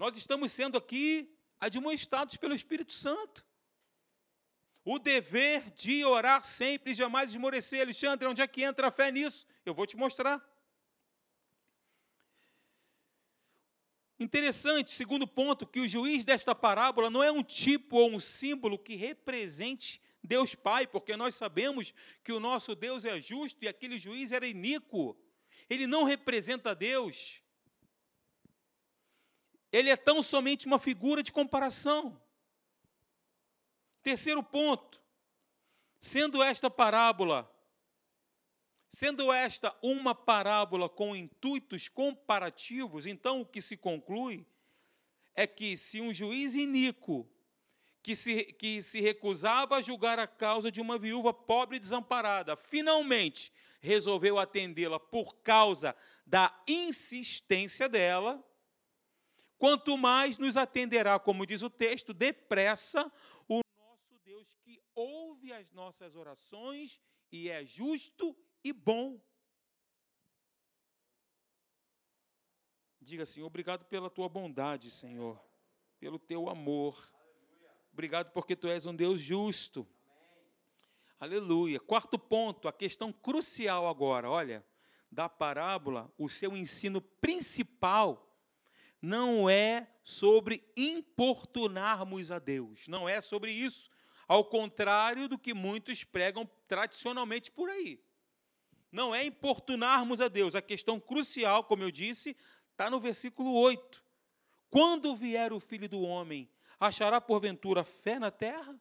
Nós 0.00 0.16
estamos 0.16 0.50
sendo 0.50 0.78
aqui 0.78 1.30
admoestados 1.60 2.34
pelo 2.38 2.54
Espírito 2.54 2.90
Santo. 2.90 3.44
O 4.82 4.98
dever 4.98 5.70
de 5.72 6.02
orar 6.06 6.42
sempre 6.42 6.92
e 6.92 6.94
jamais 6.94 7.28
esmorecer. 7.28 7.82
Alexandre, 7.82 8.26
onde 8.26 8.40
é 8.40 8.46
que 8.46 8.62
entra 8.62 8.88
a 8.88 8.90
fé 8.90 9.12
nisso? 9.12 9.46
Eu 9.62 9.74
vou 9.74 9.86
te 9.86 9.98
mostrar. 9.98 10.42
Interessante, 14.18 14.90
segundo 14.92 15.26
ponto, 15.26 15.66
que 15.66 15.80
o 15.80 15.86
juiz 15.86 16.24
desta 16.24 16.54
parábola 16.54 17.10
não 17.10 17.22
é 17.22 17.30
um 17.30 17.42
tipo 17.42 17.98
ou 17.98 18.10
um 18.10 18.18
símbolo 18.18 18.78
que 18.78 18.94
represente 18.94 20.00
Deus 20.24 20.54
Pai, 20.54 20.86
porque 20.86 21.14
nós 21.14 21.34
sabemos 21.34 21.92
que 22.24 22.32
o 22.32 22.40
nosso 22.40 22.74
Deus 22.74 23.04
é 23.04 23.20
justo 23.20 23.62
e 23.62 23.68
aquele 23.68 23.98
juiz 23.98 24.32
era 24.32 24.46
iníquo. 24.46 25.14
Ele 25.68 25.86
não 25.86 26.04
representa 26.04 26.74
Deus. 26.74 27.42
Ele 29.72 29.90
é 29.90 29.96
tão 29.96 30.22
somente 30.22 30.66
uma 30.66 30.78
figura 30.78 31.22
de 31.22 31.32
comparação. 31.32 32.20
Terceiro 34.02 34.42
ponto, 34.42 35.00
sendo 35.98 36.42
esta 36.42 36.70
parábola, 36.70 37.50
sendo 38.88 39.32
esta 39.32 39.76
uma 39.82 40.14
parábola 40.14 40.88
com 40.88 41.14
intuitos 41.14 41.88
comparativos, 41.88 43.06
então 43.06 43.42
o 43.42 43.46
que 43.46 43.60
se 43.60 43.76
conclui 43.76 44.46
é 45.34 45.46
que 45.46 45.76
se 45.76 46.00
um 46.00 46.12
juiz 46.12 46.54
iníquo 46.54 47.30
que 48.02 48.16
se, 48.16 48.44
que 48.54 48.80
se 48.80 49.00
recusava 49.00 49.76
a 49.76 49.80
julgar 49.80 50.18
a 50.18 50.26
causa 50.26 50.72
de 50.72 50.80
uma 50.80 50.98
viúva 50.98 51.32
pobre 51.32 51.76
e 51.76 51.80
desamparada, 51.80 52.56
finalmente 52.56 53.52
resolveu 53.80 54.38
atendê-la 54.38 54.98
por 54.98 55.36
causa 55.36 55.94
da 56.26 56.54
insistência 56.66 57.88
dela, 57.88 58.42
quanto 59.60 59.96
mais 59.96 60.38
nos 60.38 60.56
atenderá, 60.56 61.20
como 61.20 61.46
diz 61.46 61.62
o 61.62 61.70
texto, 61.70 62.12
depressa 62.12 63.12
Deus 64.40 64.56
que 64.62 64.80
ouve 64.94 65.52
as 65.52 65.70
nossas 65.72 66.16
orações 66.16 66.98
e 67.30 67.50
é 67.50 67.64
justo 67.66 68.34
e 68.64 68.72
bom. 68.72 69.20
Diga 73.00 73.24
assim: 73.24 73.42
obrigado 73.42 73.84
pela 73.84 74.08
tua 74.08 74.28
bondade, 74.28 74.90
Senhor, 74.90 75.38
pelo 75.98 76.18
teu 76.18 76.48
amor. 76.48 77.12
Obrigado 77.92 78.30
porque 78.30 78.56
tu 78.56 78.66
és 78.68 78.86
um 78.86 78.94
Deus 78.94 79.20
justo. 79.20 79.86
Aleluia. 81.18 81.78
Quarto 81.78 82.18
ponto, 82.18 82.66
a 82.66 82.72
questão 82.72 83.12
crucial 83.12 83.86
agora, 83.88 84.30
olha, 84.30 84.64
da 85.10 85.28
parábola, 85.28 86.10
o 86.16 86.30
seu 86.30 86.56
ensino 86.56 87.02
principal 87.02 88.29
não 89.00 89.48
é 89.48 89.88
sobre 90.02 90.64
importunarmos 90.76 92.30
a 92.30 92.38
Deus, 92.38 92.88
não 92.88 93.08
é 93.08 93.20
sobre 93.20 93.52
isso 93.52 93.90
ao 94.30 94.44
contrário 94.44 95.26
do 95.26 95.36
que 95.36 95.52
muitos 95.52 96.04
pregam 96.04 96.48
tradicionalmente 96.68 97.50
por 97.50 97.68
aí. 97.68 98.00
Não 98.92 99.12
é 99.12 99.24
importunarmos 99.24 100.20
a 100.20 100.28
Deus. 100.28 100.54
A 100.54 100.62
questão 100.62 101.00
crucial, 101.00 101.64
como 101.64 101.82
eu 101.82 101.90
disse, 101.90 102.36
está 102.70 102.88
no 102.88 103.00
versículo 103.00 103.52
8. 103.54 104.04
Quando 104.70 105.16
vier 105.16 105.52
o 105.52 105.58
filho 105.58 105.88
do 105.88 106.02
homem, 106.02 106.48
achará 106.78 107.20
porventura 107.20 107.82
fé 107.82 108.20
na 108.20 108.30
terra? 108.30 108.80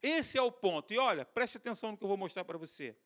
Esse 0.00 0.38
é 0.38 0.42
o 0.42 0.52
ponto. 0.52 0.94
E 0.94 0.98
olha, 0.98 1.24
preste 1.24 1.56
atenção 1.56 1.90
no 1.90 1.98
que 1.98 2.04
eu 2.04 2.08
vou 2.08 2.16
mostrar 2.16 2.44
para 2.44 2.56
você. 2.56 2.96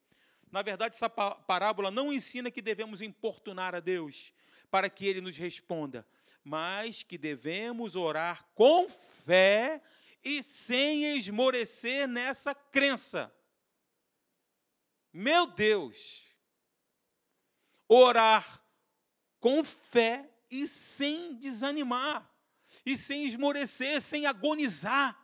Na 0.53 0.61
verdade, 0.61 0.95
essa 0.97 1.09
parábola 1.09 1.91
não 1.91 2.13
ensina 2.13 2.51
que 2.51 2.61
devemos 2.61 3.01
importunar 3.01 3.75
a 3.75 3.81
Deus 3.81 4.35
para 4.71 4.91
que 4.91 5.07
ele 5.07 5.23
nos 5.23 5.39
responda, 5.39 6.07
mas 6.45 7.03
que 7.03 7.19
devemos 7.19 7.97
orar 7.97 8.45
com 8.55 8.89
fé 8.89 9.83
e 10.23 10.43
sem 10.43 11.17
esmorecer 11.17 12.07
nessa 12.09 12.55
crença. 12.55 13.35
Meu 15.13 15.47
Deus! 15.47 16.25
Orar 17.89 18.65
com 19.41 19.65
fé 19.65 20.31
e 20.51 20.67
sem 20.67 21.35
desanimar, 21.35 22.31
e 22.85 22.97
sem 22.97 23.27
esmorecer, 23.27 24.01
sem 24.01 24.27
agonizar, 24.27 25.19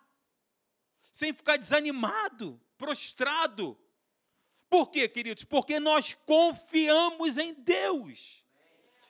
sem 1.00 1.32
ficar 1.32 1.56
desanimado, 1.56 2.60
prostrado. 2.76 3.78
Por 4.68 4.90
quê, 4.90 5.08
queridos? 5.08 5.44
Porque 5.44 5.78
nós 5.78 6.14
confiamos 6.14 7.38
em 7.38 7.54
Deus 7.54 8.45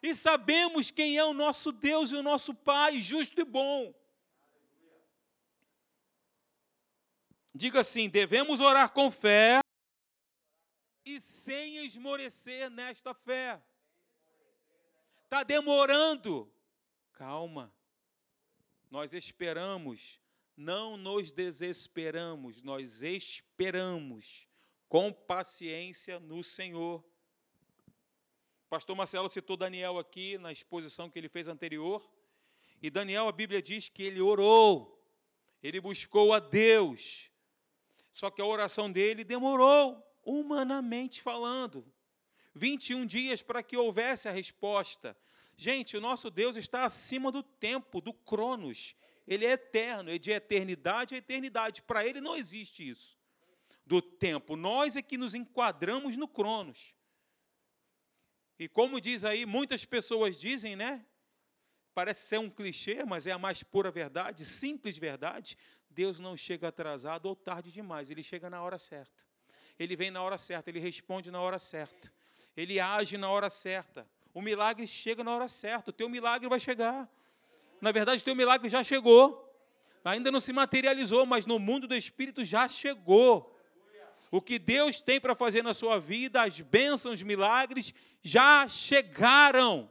e 0.06 0.14
sabemos 0.14 0.90
quem 0.90 1.16
é 1.16 1.24
o 1.24 1.34
nosso 1.34 1.72
Deus 1.72 2.12
e 2.12 2.16
o 2.16 2.22
nosso 2.22 2.54
Pai, 2.54 2.98
justo 2.98 3.40
e 3.40 3.44
bom. 3.44 3.94
Diga 7.54 7.80
assim: 7.80 8.08
devemos 8.08 8.60
orar 8.60 8.92
com 8.92 9.10
fé 9.10 9.60
e 11.04 11.18
sem 11.20 11.84
esmorecer 11.84 12.70
nesta 12.70 13.14
fé. 13.14 13.60
Está 15.24 15.42
demorando. 15.42 16.52
Calma. 17.12 17.74
Nós 18.90 19.12
esperamos, 19.12 20.20
não 20.56 20.96
nos 20.96 21.32
desesperamos, 21.32 22.62
nós 22.62 23.02
esperamos 23.02 24.46
com 24.88 25.12
paciência 25.12 26.20
no 26.20 26.42
Senhor. 26.44 27.04
Pastor 28.68 28.96
Marcelo 28.96 29.28
citou 29.28 29.56
Daniel 29.56 29.96
aqui 29.96 30.36
na 30.38 30.50
exposição 30.50 31.08
que 31.08 31.16
ele 31.18 31.28
fez 31.28 31.46
anterior. 31.46 32.04
E 32.82 32.90
Daniel, 32.90 33.28
a 33.28 33.32
Bíblia 33.32 33.62
diz 33.62 33.88
que 33.88 34.02
ele 34.02 34.20
orou, 34.20 35.00
ele 35.62 35.80
buscou 35.80 36.32
a 36.32 36.40
Deus. 36.40 37.30
Só 38.12 38.28
que 38.28 38.42
a 38.42 38.46
oração 38.46 38.90
dele 38.90 39.22
demorou, 39.22 40.04
humanamente 40.24 41.22
falando. 41.22 41.86
21 42.54 43.06
dias 43.06 43.40
para 43.40 43.62
que 43.62 43.76
houvesse 43.76 44.28
a 44.28 44.32
resposta. 44.32 45.16
Gente, 45.56 45.96
o 45.96 46.00
nosso 46.00 46.28
Deus 46.28 46.56
está 46.56 46.84
acima 46.84 47.30
do 47.30 47.44
tempo, 47.44 48.00
do 48.00 48.12
cronos. 48.12 48.96
Ele 49.28 49.46
é 49.46 49.52
eterno, 49.52 50.10
é 50.10 50.18
de 50.18 50.32
eternidade 50.32 51.14
a 51.14 51.18
eternidade. 51.18 51.82
Para 51.82 52.04
ele 52.04 52.20
não 52.20 52.34
existe 52.34 52.88
isso. 52.88 53.16
Do 53.84 54.02
tempo. 54.02 54.56
Nós 54.56 54.96
é 54.96 55.02
que 55.02 55.16
nos 55.16 55.34
enquadramos 55.34 56.16
no 56.16 56.26
cronos. 56.26 56.95
E 58.58 58.68
como 58.68 59.00
diz 59.00 59.24
aí, 59.24 59.44
muitas 59.44 59.84
pessoas 59.84 60.38
dizem, 60.38 60.76
né? 60.76 61.04
Parece 61.94 62.26
ser 62.26 62.38
um 62.38 62.50
clichê, 62.50 63.04
mas 63.04 63.26
é 63.26 63.32
a 63.32 63.38
mais 63.38 63.62
pura 63.62 63.90
verdade, 63.90 64.44
simples 64.44 64.98
verdade. 64.98 65.56
Deus 65.90 66.20
não 66.20 66.36
chega 66.36 66.68
atrasado 66.68 67.26
ou 67.26 67.34
tarde 67.34 67.72
demais, 67.72 68.10
ele 68.10 68.22
chega 68.22 68.50
na 68.50 68.62
hora 68.62 68.78
certa. 68.78 69.24
Ele 69.78 69.96
vem 69.96 70.10
na 70.10 70.22
hora 70.22 70.38
certa, 70.38 70.70
ele 70.70 70.78
responde 70.78 71.30
na 71.30 71.40
hora 71.40 71.58
certa. 71.58 72.12
Ele 72.56 72.80
age 72.80 73.16
na 73.16 73.30
hora 73.30 73.50
certa. 73.50 74.06
O 74.32 74.42
milagre 74.42 74.86
chega 74.86 75.24
na 75.24 75.34
hora 75.34 75.48
certa, 75.48 75.90
o 75.90 75.92
teu 75.92 76.08
milagre 76.08 76.48
vai 76.48 76.60
chegar. 76.60 77.10
Na 77.80 77.92
verdade, 77.92 78.20
o 78.22 78.24
teu 78.24 78.34
milagre 78.34 78.68
já 78.68 78.84
chegou. 78.84 79.42
Ainda 80.04 80.30
não 80.30 80.38
se 80.38 80.52
materializou, 80.52 81.26
mas 81.26 81.46
no 81.46 81.58
mundo 81.58 81.88
do 81.88 81.94
espírito 81.94 82.44
já 82.44 82.68
chegou. 82.68 83.55
O 84.30 84.40
que 84.40 84.58
Deus 84.58 85.00
tem 85.00 85.20
para 85.20 85.34
fazer 85.34 85.62
na 85.62 85.72
sua 85.72 85.98
vida, 86.00 86.42
as 86.42 86.60
bênçãos, 86.60 87.22
milagres 87.22 87.94
já 88.22 88.68
chegaram. 88.68 89.90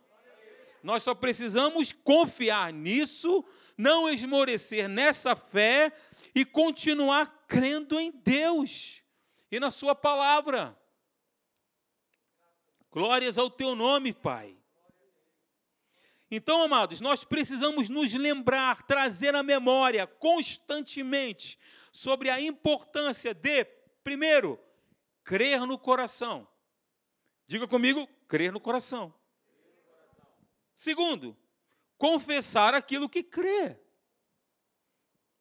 Nós 0.83 1.03
só 1.03 1.15
precisamos 1.15 1.91
confiar 1.91 2.71
nisso 2.71 3.43
não 3.77 4.09
esmorecer 4.09 4.87
nessa 4.87 5.35
fé 5.35 5.91
e 6.33 6.45
continuar 6.45 7.45
crendo 7.47 7.99
em 7.99 8.11
Deus 8.11 9.03
e 9.51 9.59
na 9.59 9.69
Sua 9.69 9.95
palavra. 9.95 10.77
Glórias 12.91 13.37
ao 13.37 13.49
Teu 13.49 13.75
nome, 13.75 14.13
Pai. 14.13 14.57
Então, 16.31 16.63
amados, 16.63 16.99
nós 17.01 17.23
precisamos 17.23 17.87
nos 17.87 18.13
lembrar, 18.13 18.83
trazer 18.83 19.35
à 19.35 19.43
memória 19.43 20.07
constantemente 20.07 21.57
sobre 21.91 22.29
a 22.29 22.41
importância 22.41 23.33
de, 23.33 23.63
primeiro, 24.05 24.63
crer 25.23 25.61
no 25.61 25.79
coração. 25.79 26.47
Diga 27.47 27.67
comigo, 27.67 28.07
crer 28.27 28.51
no 28.51 28.59
coração. 28.59 29.11
Segundo, 30.75 31.35
confessar 31.97 32.75
aquilo 32.75 33.09
que 33.09 33.23
crê. 33.23 33.79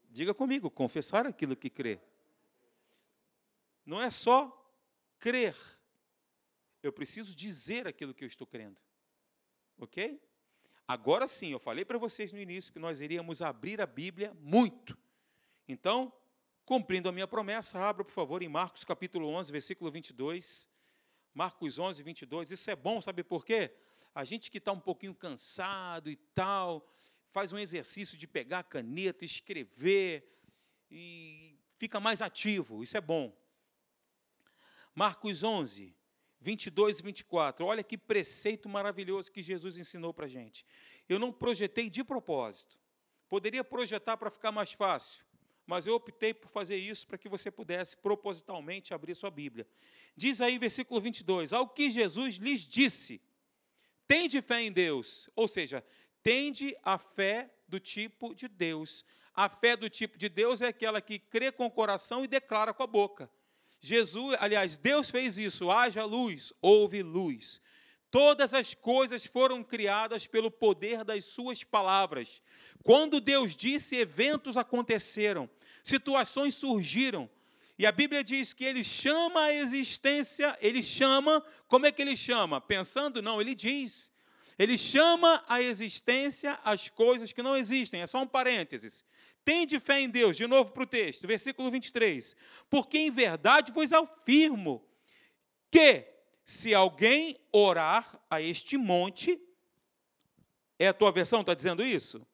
Diga 0.08 0.32
comigo, 0.32 0.70
confessar 0.70 1.26
aquilo 1.26 1.54
que 1.54 1.68
crê. 1.68 2.00
Não 3.84 4.00
é 4.00 4.08
só 4.08 4.50
crer. 5.18 5.54
Eu 6.82 6.92
preciso 6.92 7.36
dizer 7.36 7.86
aquilo 7.86 8.14
que 8.14 8.24
eu 8.24 8.28
estou 8.28 8.46
crendo. 8.46 8.80
Ok? 9.76 10.22
Agora 10.88 11.28
sim, 11.28 11.52
eu 11.52 11.58
falei 11.58 11.84
para 11.84 11.98
vocês 11.98 12.32
no 12.32 12.38
início 12.38 12.72
que 12.72 12.78
nós 12.78 13.02
iríamos 13.02 13.42
abrir 13.42 13.80
a 13.82 13.86
Bíblia 13.86 14.32
muito. 14.40 14.96
Então, 15.68 16.10
cumprindo 16.64 17.08
a 17.08 17.12
minha 17.12 17.26
promessa, 17.26 17.78
abra, 17.78 18.04
por 18.04 18.12
favor, 18.12 18.42
em 18.42 18.48
Marcos 18.48 18.84
capítulo 18.84 19.28
11, 19.28 19.52
versículo 19.52 19.90
22. 19.90 20.68
Marcos 21.32 21.78
11, 21.78 22.02
22. 22.02 22.50
Isso 22.50 22.70
é 22.70 22.76
bom, 22.76 23.00
sabe 23.00 23.22
por 23.22 23.44
quê? 23.44 23.72
A 24.14 24.24
gente 24.24 24.50
que 24.50 24.58
está 24.58 24.72
um 24.72 24.80
pouquinho 24.80 25.14
cansado 25.14 26.08
e 26.08 26.16
tal, 26.16 26.88
faz 27.30 27.52
um 27.52 27.58
exercício 27.58 28.16
de 28.16 28.28
pegar 28.28 28.60
a 28.60 28.62
caneta, 28.62 29.24
escrever 29.24 30.24
e 30.90 31.58
fica 31.76 31.98
mais 31.98 32.22
ativo. 32.22 32.82
Isso 32.82 32.96
é 32.96 33.00
bom. 33.00 33.36
Marcos 34.94 35.42
11, 35.42 35.94
22 36.40 37.00
e 37.00 37.02
24. 37.02 37.66
Olha 37.66 37.82
que 37.82 37.98
preceito 37.98 38.68
maravilhoso 38.68 39.32
que 39.32 39.42
Jesus 39.42 39.76
ensinou 39.76 40.14
para 40.14 40.26
a 40.26 40.28
gente. 40.28 40.64
Eu 41.08 41.18
não 41.18 41.32
projetei 41.32 41.90
de 41.90 42.04
propósito. 42.04 42.78
Poderia 43.28 43.64
projetar 43.64 44.16
para 44.16 44.30
ficar 44.30 44.52
mais 44.52 44.72
fácil, 44.72 45.26
mas 45.66 45.86
eu 45.86 45.94
optei 45.94 46.34
por 46.34 46.48
fazer 46.48 46.76
isso 46.76 47.06
para 47.06 47.18
que 47.18 47.28
você 47.28 47.50
pudesse 47.50 47.96
propositalmente 47.96 48.92
abrir 48.92 49.14
sua 49.14 49.30
Bíblia. 49.30 49.66
Diz 50.16 50.40
aí, 50.40 50.58
versículo 50.58 51.00
22, 51.00 51.52
ao 51.52 51.68
que 51.68 51.90
Jesus 51.90 52.36
lhes 52.36 52.60
disse, 52.60 53.20
Tende 54.06 54.42
fé 54.42 54.62
em 54.62 54.70
Deus, 54.70 55.30
ou 55.34 55.48
seja, 55.48 55.84
tende 56.22 56.76
a 56.82 56.98
fé 56.98 57.50
do 57.66 57.80
tipo 57.80 58.34
de 58.34 58.48
Deus. 58.48 59.04
A 59.34 59.48
fé 59.48 59.76
do 59.76 59.88
tipo 59.88 60.18
de 60.18 60.28
Deus 60.28 60.62
é 60.62 60.68
aquela 60.68 61.00
que 61.00 61.18
crê 61.18 61.50
com 61.50 61.66
o 61.66 61.70
coração 61.70 62.22
e 62.22 62.28
declara 62.28 62.74
com 62.74 62.82
a 62.82 62.86
boca. 62.86 63.30
Jesus, 63.80 64.36
aliás, 64.40 64.76
Deus 64.76 65.10
fez 65.10 65.38
isso, 65.38 65.70
haja 65.70 66.04
luz, 66.04 66.52
houve 66.60 67.02
luz. 67.02 67.60
Todas 68.14 68.54
as 68.54 68.74
coisas 68.74 69.26
foram 69.26 69.64
criadas 69.64 70.24
pelo 70.24 70.48
poder 70.48 71.02
das 71.02 71.24
suas 71.24 71.64
palavras. 71.64 72.40
Quando 72.84 73.20
Deus 73.20 73.56
disse, 73.56 73.96
eventos 73.96 74.56
aconteceram, 74.56 75.50
situações 75.82 76.54
surgiram, 76.54 77.28
e 77.76 77.84
a 77.84 77.90
Bíblia 77.90 78.22
diz 78.22 78.52
que 78.52 78.64
ele 78.64 78.84
chama 78.84 79.46
a 79.46 79.52
existência, 79.52 80.56
ele 80.60 80.80
chama, 80.80 81.44
como 81.66 81.86
é 81.86 81.90
que 81.90 82.00
ele 82.02 82.16
chama? 82.16 82.60
Pensando? 82.60 83.20
Não, 83.20 83.40
ele 83.40 83.52
diz. 83.52 84.12
Ele 84.56 84.78
chama 84.78 85.42
a 85.48 85.60
existência 85.60 86.56
as 86.64 86.88
coisas 86.88 87.32
que 87.32 87.42
não 87.42 87.56
existem. 87.56 88.00
É 88.00 88.06
só 88.06 88.22
um 88.22 88.28
parênteses. 88.28 89.04
Tende 89.44 89.80
fé 89.80 89.98
em 90.00 90.08
Deus, 90.08 90.36
de 90.36 90.46
novo 90.46 90.70
para 90.70 90.84
o 90.84 90.86
texto, 90.86 91.26
versículo 91.26 91.68
23. 91.68 92.36
Porque 92.70 92.96
em 92.96 93.10
verdade 93.10 93.72
vos 93.72 93.92
afirmo 93.92 94.86
que, 95.68 96.13
se 96.44 96.74
alguém 96.74 97.38
orar 97.50 98.20
a 98.30 98.40
este 98.40 98.76
monte, 98.76 99.40
é 100.78 100.88
a 100.88 100.92
tua 100.92 101.10
versão, 101.10 101.40
está 101.40 101.54
dizendo 101.54 101.84
isso? 101.84 102.26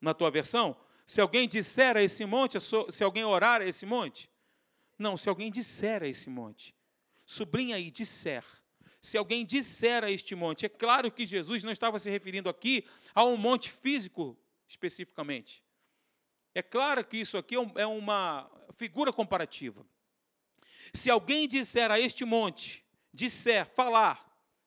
Na 0.00 0.14
tua 0.14 0.30
versão? 0.30 0.76
Se 1.04 1.20
alguém 1.20 1.46
disser 1.46 1.96
a 1.96 2.02
esse 2.02 2.24
monte, 2.24 2.58
se 2.60 3.04
alguém 3.04 3.24
orar 3.24 3.60
a 3.60 3.66
esse 3.66 3.84
monte, 3.84 4.30
não, 4.98 5.16
se 5.16 5.28
alguém 5.28 5.50
disser 5.50 6.02
a 6.02 6.08
esse 6.08 6.28
monte, 6.28 6.74
sublinha 7.24 7.76
aí, 7.76 7.90
disser. 7.90 8.44
Se 9.00 9.16
alguém 9.16 9.44
disser 9.44 10.02
a 10.02 10.10
este 10.10 10.34
monte, 10.34 10.66
é 10.66 10.68
claro 10.68 11.10
que 11.10 11.24
Jesus 11.24 11.62
não 11.62 11.70
estava 11.70 11.98
se 11.98 12.10
referindo 12.10 12.48
aqui 12.48 12.84
a 13.14 13.24
um 13.24 13.36
monte 13.36 13.70
físico 13.70 14.36
especificamente. 14.66 15.62
É 16.54 16.62
claro 16.62 17.04
que 17.04 17.16
isso 17.16 17.36
aqui 17.36 17.54
é, 17.54 17.82
é 17.82 17.86
uma 17.86 18.50
figura 18.72 19.12
comparativa. 19.12 19.86
Se 20.92 21.10
alguém 21.10 21.46
disser 21.46 21.90
a 21.90 22.00
este 22.00 22.24
monte, 22.24 22.84
disser, 23.18 23.66
falar, 23.66 24.24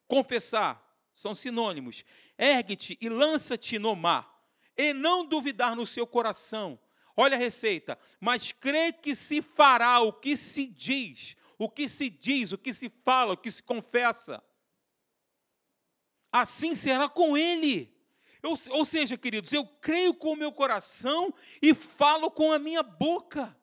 confessar, 0.08 0.80
são 1.14 1.34
sinônimos, 1.34 2.04
ergue-te 2.38 2.98
e 3.02 3.08
lança-te 3.08 3.80
no 3.80 3.96
mar, 3.96 4.30
e 4.78 4.94
não 4.94 5.26
duvidar 5.26 5.76
no 5.76 5.86
seu 5.86 6.06
coração, 6.06 6.80
Olha 7.16 7.36
a 7.36 7.40
receita. 7.40 7.98
Mas 8.20 8.52
crê 8.52 8.92
que 8.92 9.14
se 9.14 9.42
fará 9.42 10.00
o 10.00 10.14
que 10.14 10.36
se 10.38 10.66
diz, 10.68 11.36
o 11.58 11.70
que 11.70 11.88
se 11.88 12.10
diz, 12.10 12.52
o 12.52 12.58
que 12.58 12.74
se 12.74 12.90
fala, 13.04 13.34
o 13.34 13.38
que 13.38 13.52
se 13.52 13.62
confessa. 13.62 14.44
Assim 16.32 16.74
será 16.74 17.10
com 17.10 17.38
ele. 17.38 17.94
Eu, 18.42 18.58
ou 18.72 18.86
seja, 18.86 19.18
queridos, 19.18 19.54
eu 19.54 19.66
creio 19.66 20.14
com 20.14 20.32
o 20.32 20.36
meu 20.36 20.52
coração 20.52 21.34
e 21.62 21.74
falo 21.74 22.32
com 22.32 22.52
a 22.52 22.58
minha 22.58 22.82
boca. 22.82 23.56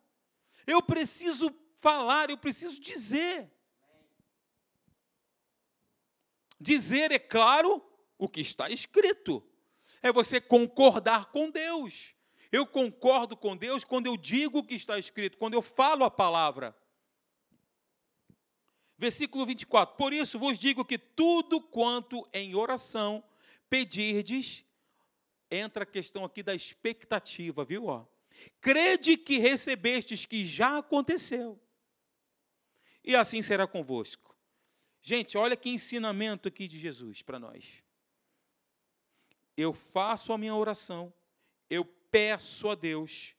Eu 0.66 0.82
preciso 0.82 1.52
falar, 1.80 2.30
eu 2.30 2.36
preciso 2.36 2.80
dizer. 2.80 3.50
Dizer, 6.60 7.12
é 7.12 7.18
claro, 7.18 7.82
o 8.18 8.28
que 8.28 8.40
está 8.40 8.68
escrito. 8.68 9.42
É 10.02 10.12
você 10.12 10.40
concordar 10.40 11.26
com 11.26 11.50
Deus. 11.50 12.14
Eu 12.50 12.66
concordo 12.66 13.36
com 13.36 13.56
Deus 13.56 13.84
quando 13.84 14.06
eu 14.06 14.16
digo 14.16 14.58
o 14.58 14.64
que 14.64 14.74
está 14.74 14.98
escrito, 14.98 15.38
quando 15.38 15.54
eu 15.54 15.62
falo 15.62 16.04
a 16.04 16.10
palavra. 16.10 16.76
Versículo 18.96 19.46
24: 19.46 19.96
Por 19.96 20.12
isso 20.12 20.38
vos 20.38 20.58
digo 20.58 20.84
que 20.84 20.98
tudo 20.98 21.60
quanto 21.60 22.28
em 22.32 22.54
oração 22.54 23.22
pedirdes, 23.68 24.64
entra 25.50 25.82
a 25.82 25.86
questão 25.86 26.24
aqui 26.24 26.42
da 26.42 26.54
expectativa, 26.54 27.64
viu? 27.64 27.86
Crede 28.60 29.16
que 29.16 29.38
recebestes 29.38 30.24
que 30.24 30.46
já 30.46 30.78
aconteceu, 30.78 31.60
e 33.04 33.14
assim 33.14 33.42
será 33.42 33.66
convosco. 33.66 34.27
Gente, 35.00 35.38
olha 35.38 35.56
que 35.56 35.68
ensinamento 35.68 36.48
aqui 36.48 36.66
de 36.66 36.78
Jesus 36.78 37.22
para 37.22 37.38
nós. 37.38 37.82
Eu 39.56 39.72
faço 39.72 40.32
a 40.32 40.38
minha 40.38 40.54
oração, 40.54 41.12
eu 41.68 41.84
peço 41.84 42.70
a 42.70 42.74
Deus, 42.74 43.36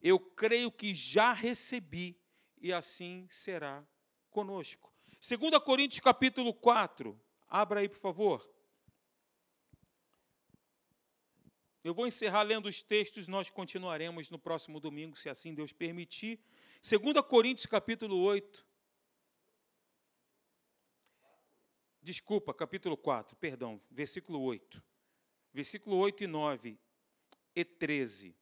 eu 0.00 0.18
creio 0.18 0.70
que 0.70 0.92
já 0.92 1.32
recebi, 1.32 2.18
e 2.60 2.72
assim 2.72 3.26
será 3.30 3.86
conosco. 4.30 4.92
2 5.26 5.58
Coríntios 5.62 6.00
capítulo 6.00 6.52
4, 6.52 7.18
abra 7.48 7.80
aí, 7.80 7.88
por 7.88 7.98
favor. 7.98 8.54
Eu 11.82 11.92
vou 11.92 12.06
encerrar 12.06 12.42
lendo 12.42 12.66
os 12.66 12.82
textos, 12.82 13.28
nós 13.28 13.50
continuaremos 13.50 14.30
no 14.30 14.38
próximo 14.38 14.80
domingo, 14.80 15.16
se 15.16 15.28
assim 15.28 15.54
Deus 15.54 15.72
permitir. 15.72 16.40
2 16.82 17.20
Coríntios 17.26 17.66
capítulo 17.66 18.18
8. 18.20 18.66
Desculpa, 22.04 22.54
capítulo 22.54 22.96
4, 22.96 23.36
perdão, 23.36 23.80
versículo 23.90 24.40
8. 24.40 24.80
Versículo 25.52 25.96
8 25.96 26.22
e 26.22 26.26
9 26.26 26.78
e 27.56 27.64
13. 27.64 28.36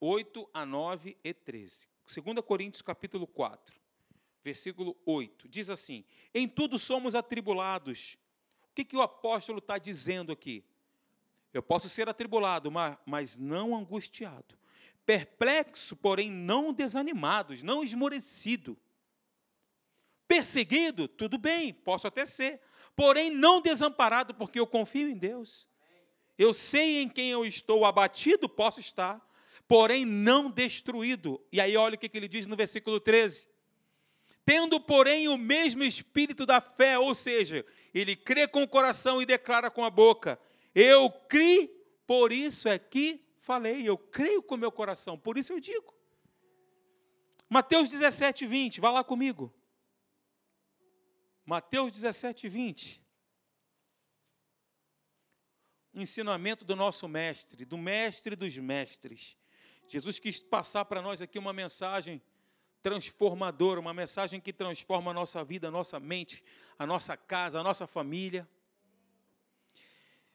8 0.00 0.50
a 0.52 0.66
9 0.66 1.16
e 1.22 1.34
13. 1.34 1.88
2 2.06 2.40
Coríntios 2.40 2.82
capítulo 2.82 3.26
4 3.26 3.78
versículo 4.48 4.96
8, 5.04 5.46
diz 5.46 5.68
assim: 5.68 6.02
Em 6.32 6.48
tudo 6.48 6.78
somos 6.78 7.14
atribulados. 7.14 8.16
O 8.70 8.74
que, 8.74 8.82
que 8.84 8.96
o 8.96 9.02
apóstolo 9.02 9.58
está 9.58 9.76
dizendo 9.76 10.32
aqui? 10.32 10.64
Eu 11.52 11.62
posso 11.62 11.88
ser 11.88 12.08
atribulado, 12.08 12.70
mas 13.04 13.36
não 13.36 13.76
angustiado. 13.76 14.56
Perplexo, 15.04 15.94
porém 15.96 16.30
não 16.30 16.72
desanimado, 16.72 17.54
não 17.62 17.84
esmorecido. 17.84 18.78
Perseguido, 20.26 21.08
tudo 21.08 21.36
bem, 21.36 21.74
posso 21.74 22.06
até 22.06 22.24
ser. 22.24 22.60
Porém 22.98 23.30
não 23.30 23.60
desamparado, 23.60 24.34
porque 24.34 24.58
eu 24.58 24.66
confio 24.66 25.08
em 25.08 25.16
Deus. 25.16 25.68
Eu 26.36 26.52
sei 26.52 26.98
em 26.98 27.08
quem 27.08 27.30
eu 27.30 27.44
estou 27.44 27.84
abatido, 27.84 28.48
posso 28.48 28.80
estar. 28.80 29.24
Porém 29.68 30.04
não 30.04 30.50
destruído. 30.50 31.40
E 31.52 31.60
aí 31.60 31.76
olha 31.76 31.94
o 31.94 31.98
que 31.98 32.10
ele 32.12 32.26
diz 32.26 32.48
no 32.48 32.56
versículo 32.56 32.98
13 32.98 33.46
tendo, 34.44 34.80
porém, 34.80 35.28
o 35.28 35.36
mesmo 35.36 35.84
espírito 35.84 36.46
da 36.46 36.58
fé, 36.58 36.98
ou 36.98 37.14
seja, 37.14 37.66
ele 37.92 38.16
crê 38.16 38.48
com 38.48 38.62
o 38.62 38.68
coração 38.68 39.20
e 39.20 39.26
declara 39.26 39.70
com 39.70 39.84
a 39.84 39.90
boca: 39.90 40.40
Eu 40.74 41.10
criei, 41.10 41.68
por 42.06 42.32
isso 42.32 42.66
é 42.66 42.78
que 42.78 43.22
falei, 43.36 43.86
eu 43.86 43.98
creio 43.98 44.42
com 44.42 44.54
o 44.54 44.58
meu 44.58 44.72
coração, 44.72 45.18
por 45.18 45.36
isso 45.36 45.52
eu 45.52 45.60
digo. 45.60 45.94
Mateus 47.46 47.90
17, 47.90 48.46
20, 48.46 48.80
vá 48.80 48.90
lá 48.90 49.04
comigo. 49.04 49.52
Mateus 51.48 51.90
17, 51.92 52.46
20. 52.46 53.06
Um 55.94 56.02
ensinamento 56.02 56.62
do 56.62 56.76
nosso 56.76 57.08
mestre, 57.08 57.64
do 57.64 57.78
mestre 57.78 58.36
dos 58.36 58.54
mestres. 58.58 59.34
Jesus 59.88 60.18
quis 60.18 60.42
passar 60.42 60.84
para 60.84 61.00
nós 61.00 61.22
aqui 61.22 61.38
uma 61.38 61.54
mensagem 61.54 62.20
transformadora, 62.82 63.80
uma 63.80 63.94
mensagem 63.94 64.38
que 64.42 64.52
transforma 64.52 65.10
a 65.10 65.14
nossa 65.14 65.42
vida, 65.42 65.68
a 65.68 65.70
nossa 65.70 65.98
mente, 65.98 66.44
a 66.78 66.86
nossa 66.86 67.16
casa, 67.16 67.60
a 67.60 67.62
nossa 67.62 67.86
família. 67.86 68.46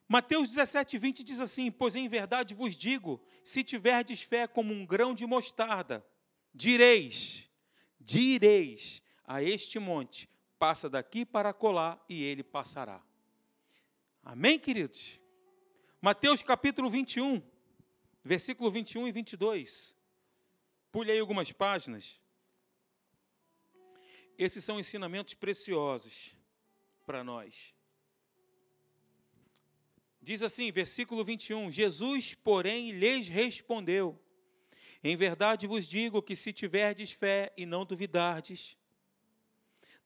Mateus 0.08 0.50
17, 0.50 0.98
20 0.98 1.24
diz 1.24 1.40
assim: 1.40 1.70
Pois 1.70 1.96
em 1.96 2.08
verdade 2.08 2.56
vos 2.56 2.76
digo, 2.76 3.24
se 3.44 3.64
tiverdes 3.64 4.24
fé 4.24 4.48
como 4.48 4.74
um 4.74 4.84
grão 4.84 5.14
de 5.14 5.28
mostarda, 5.28 6.04
direis, 6.52 7.52
direis 8.00 9.04
a 9.24 9.44
este 9.44 9.78
monte, 9.78 10.33
passa 10.64 10.90
daqui 10.90 11.26
para 11.26 11.52
colar, 11.52 12.02
e 12.08 12.24
ele 12.24 12.42
passará. 12.42 13.04
Amém, 14.24 14.58
queridos? 14.58 15.20
Mateus 16.02 16.42
capítulo 16.42 16.90
21, 16.90 17.44
versículo 18.24 18.72
21 18.72 19.10
e 19.10 19.12
22. 19.12 19.94
Pule 20.90 21.12
aí 21.12 21.20
algumas 21.20 21.52
páginas. 21.52 22.22
Esses 24.38 24.64
são 24.64 24.80
ensinamentos 24.80 25.34
preciosos 25.34 26.34
para 27.06 27.26
nós. 27.26 27.76
Diz 30.22 30.42
assim, 30.42 30.72
versículo 30.72 31.26
21: 31.26 31.70
Jesus, 31.72 32.36
porém, 32.36 32.92
lhes 32.92 33.28
respondeu: 33.28 34.18
Em 35.04 35.18
verdade 35.18 35.68
vos 35.68 35.90
digo 35.90 36.22
que 36.22 36.38
se 36.38 36.54
tiverdes 36.54 37.12
fé 37.12 37.52
e 37.58 37.66
não 37.66 37.84
duvidardes, 37.84 38.78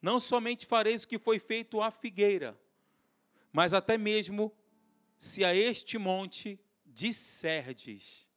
não 0.01 0.19
somente 0.19 0.65
fareis 0.65 1.03
o 1.03 1.07
que 1.07 1.17
foi 1.17 1.39
feito 1.39 1.81
à 1.81 1.91
figueira, 1.91 2.59
mas 3.51 3.73
até 3.73 3.97
mesmo 3.97 4.55
se 5.17 5.43
a 5.43 5.55
este 5.55 5.97
monte 5.97 6.59
disserdes, 6.85 8.31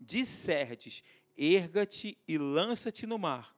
disserdes, 0.00 1.02
erga-te 1.36 2.18
e 2.26 2.36
lança-te 2.36 3.06
no 3.06 3.18
mar, 3.18 3.56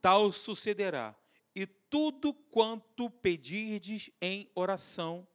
tal 0.00 0.32
sucederá. 0.32 1.14
E 1.54 1.66
tudo 1.66 2.32
quanto 2.32 3.10
pedirdes 3.10 4.10
em 4.20 4.50
oração, 4.54 5.28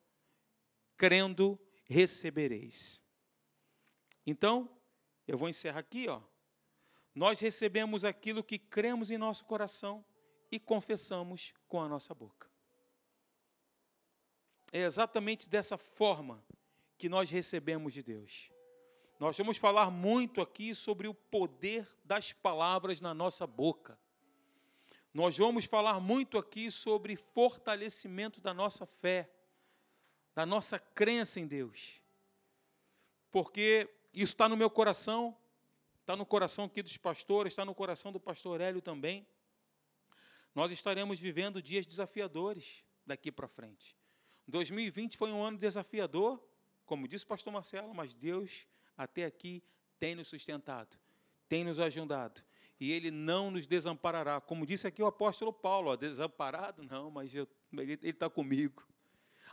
crendo, 0.97 1.59
recebereis. 1.85 2.99
Então, 4.25 4.67
eu 5.27 5.37
vou 5.37 5.47
encerrar 5.47 5.79
aqui, 5.79 6.09
ó. 6.09 6.19
Nós 7.13 7.39
recebemos 7.39 8.03
aquilo 8.03 8.43
que 8.43 8.57
cremos 8.57 9.11
em 9.11 9.17
nosso 9.17 9.45
coração 9.45 10.03
e 10.51 10.59
confessamos 10.59 11.53
com 11.67 11.81
a 11.81 11.87
nossa 11.87 12.13
boca. 12.13 12.49
É 14.71 14.79
exatamente 14.79 15.49
dessa 15.49 15.77
forma 15.77 16.43
que 16.97 17.07
nós 17.07 17.29
recebemos 17.29 17.93
de 17.93 18.03
Deus. 18.03 18.51
Nós 19.19 19.37
vamos 19.37 19.57
falar 19.57 19.89
muito 19.89 20.41
aqui 20.41 20.75
sobre 20.75 21.07
o 21.07 21.13
poder 21.13 21.87
das 22.03 22.33
palavras 22.33 23.01
na 23.01 23.13
nossa 23.13 23.47
boca. 23.47 23.97
Nós 25.13 25.37
vamos 25.37 25.65
falar 25.65 25.99
muito 25.99 26.37
aqui 26.37 26.69
sobre 26.69 27.15
fortalecimento 27.15 28.39
da 28.39 28.53
nossa 28.53 28.85
fé, 28.85 29.29
da 30.35 30.45
nossa 30.45 30.77
crença 30.77 31.39
em 31.39 31.47
Deus. 31.47 32.01
Porque 33.31 33.89
isso 34.13 34.33
está 34.33 34.47
no 34.47 34.55
meu 34.55 34.69
coração, 34.69 35.35
está 36.01 36.15
no 36.15 36.25
coração 36.25 36.65
aqui 36.65 36.83
dos 36.83 36.97
pastores, 36.97 37.53
está 37.53 37.65
no 37.65 37.73
coração 37.73 38.11
do 38.11 38.19
pastor 38.19 38.61
Hélio 38.61 38.81
também. 38.81 39.25
Nós 40.57 40.71
estaremos 40.71 41.19
vivendo 41.19 41.61
dias 41.61 41.85
desafiadores 41.85 42.83
daqui 43.05 43.31
para 43.31 43.47
frente. 43.47 43.95
2020 44.47 45.15
foi 45.15 45.31
um 45.31 45.43
ano 45.43 45.55
desafiador, 45.55 46.43
como 46.83 47.07
disse 47.07 47.25
o 47.25 47.27
pastor 47.27 47.53
Marcelo, 47.53 47.93
mas 47.93 48.11
Deus 48.15 48.67
até 48.97 49.25
aqui 49.25 49.63
tem 49.99 50.15
nos 50.15 50.27
sustentado, 50.27 50.97
tem 51.47 51.63
nos 51.63 51.79
ajudado 51.79 52.41
e 52.79 52.91
ele 52.91 53.11
não 53.11 53.51
nos 53.51 53.67
desamparará. 53.67 54.41
Como 54.41 54.65
disse 54.65 54.87
aqui 54.87 54.99
o 54.99 55.05
apóstolo 55.05 55.53
Paulo, 55.53 55.91
ó, 55.91 55.95
desamparado, 55.95 56.81
não, 56.81 57.11
mas 57.11 57.35
eu, 57.35 57.47
ele 57.73 57.99
está 58.01 58.27
comigo. 58.27 58.83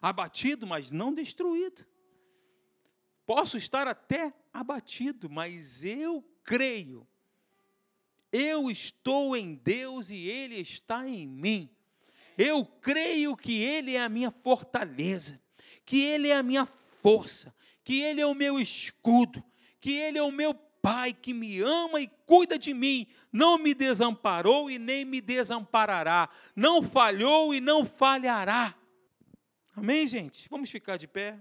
Abatido, 0.00 0.66
mas 0.66 0.90
não 0.90 1.12
destruído. 1.12 1.86
Posso 3.26 3.58
estar 3.58 3.86
até 3.86 4.32
abatido, 4.50 5.28
mas 5.28 5.84
eu 5.84 6.24
creio. 6.42 7.06
Eu 8.36 8.68
estou 8.68 9.36
em 9.36 9.54
Deus 9.54 10.10
e 10.10 10.28
Ele 10.28 10.56
está 10.56 11.08
em 11.08 11.24
mim. 11.24 11.70
Eu 12.36 12.64
creio 12.64 13.36
que 13.36 13.62
Ele 13.62 13.94
é 13.94 14.02
a 14.02 14.08
minha 14.08 14.32
fortaleza, 14.32 15.40
que 15.84 16.02
Ele 16.02 16.30
é 16.30 16.36
a 16.36 16.42
minha 16.42 16.66
força, 16.66 17.54
que 17.84 18.00
Ele 18.00 18.20
é 18.20 18.26
o 18.26 18.34
meu 18.34 18.58
escudo, 18.58 19.40
que 19.80 19.92
Ele 19.92 20.18
é 20.18 20.22
o 20.22 20.32
meu 20.32 20.52
Pai 20.52 21.14
que 21.14 21.32
me 21.32 21.60
ama 21.60 21.98
e 21.98 22.10
cuida 22.26 22.58
de 22.58 22.74
mim, 22.74 23.06
não 23.32 23.56
me 23.56 23.72
desamparou 23.72 24.70
e 24.70 24.78
nem 24.78 25.02
me 25.02 25.18
desamparará, 25.18 26.28
não 26.54 26.82
falhou 26.82 27.54
e 27.54 27.60
não 27.60 27.86
falhará. 27.86 28.74
Amém, 29.74 30.06
gente? 30.06 30.46
Vamos 30.50 30.70
ficar 30.70 30.98
de 30.98 31.08
pé. 31.08 31.38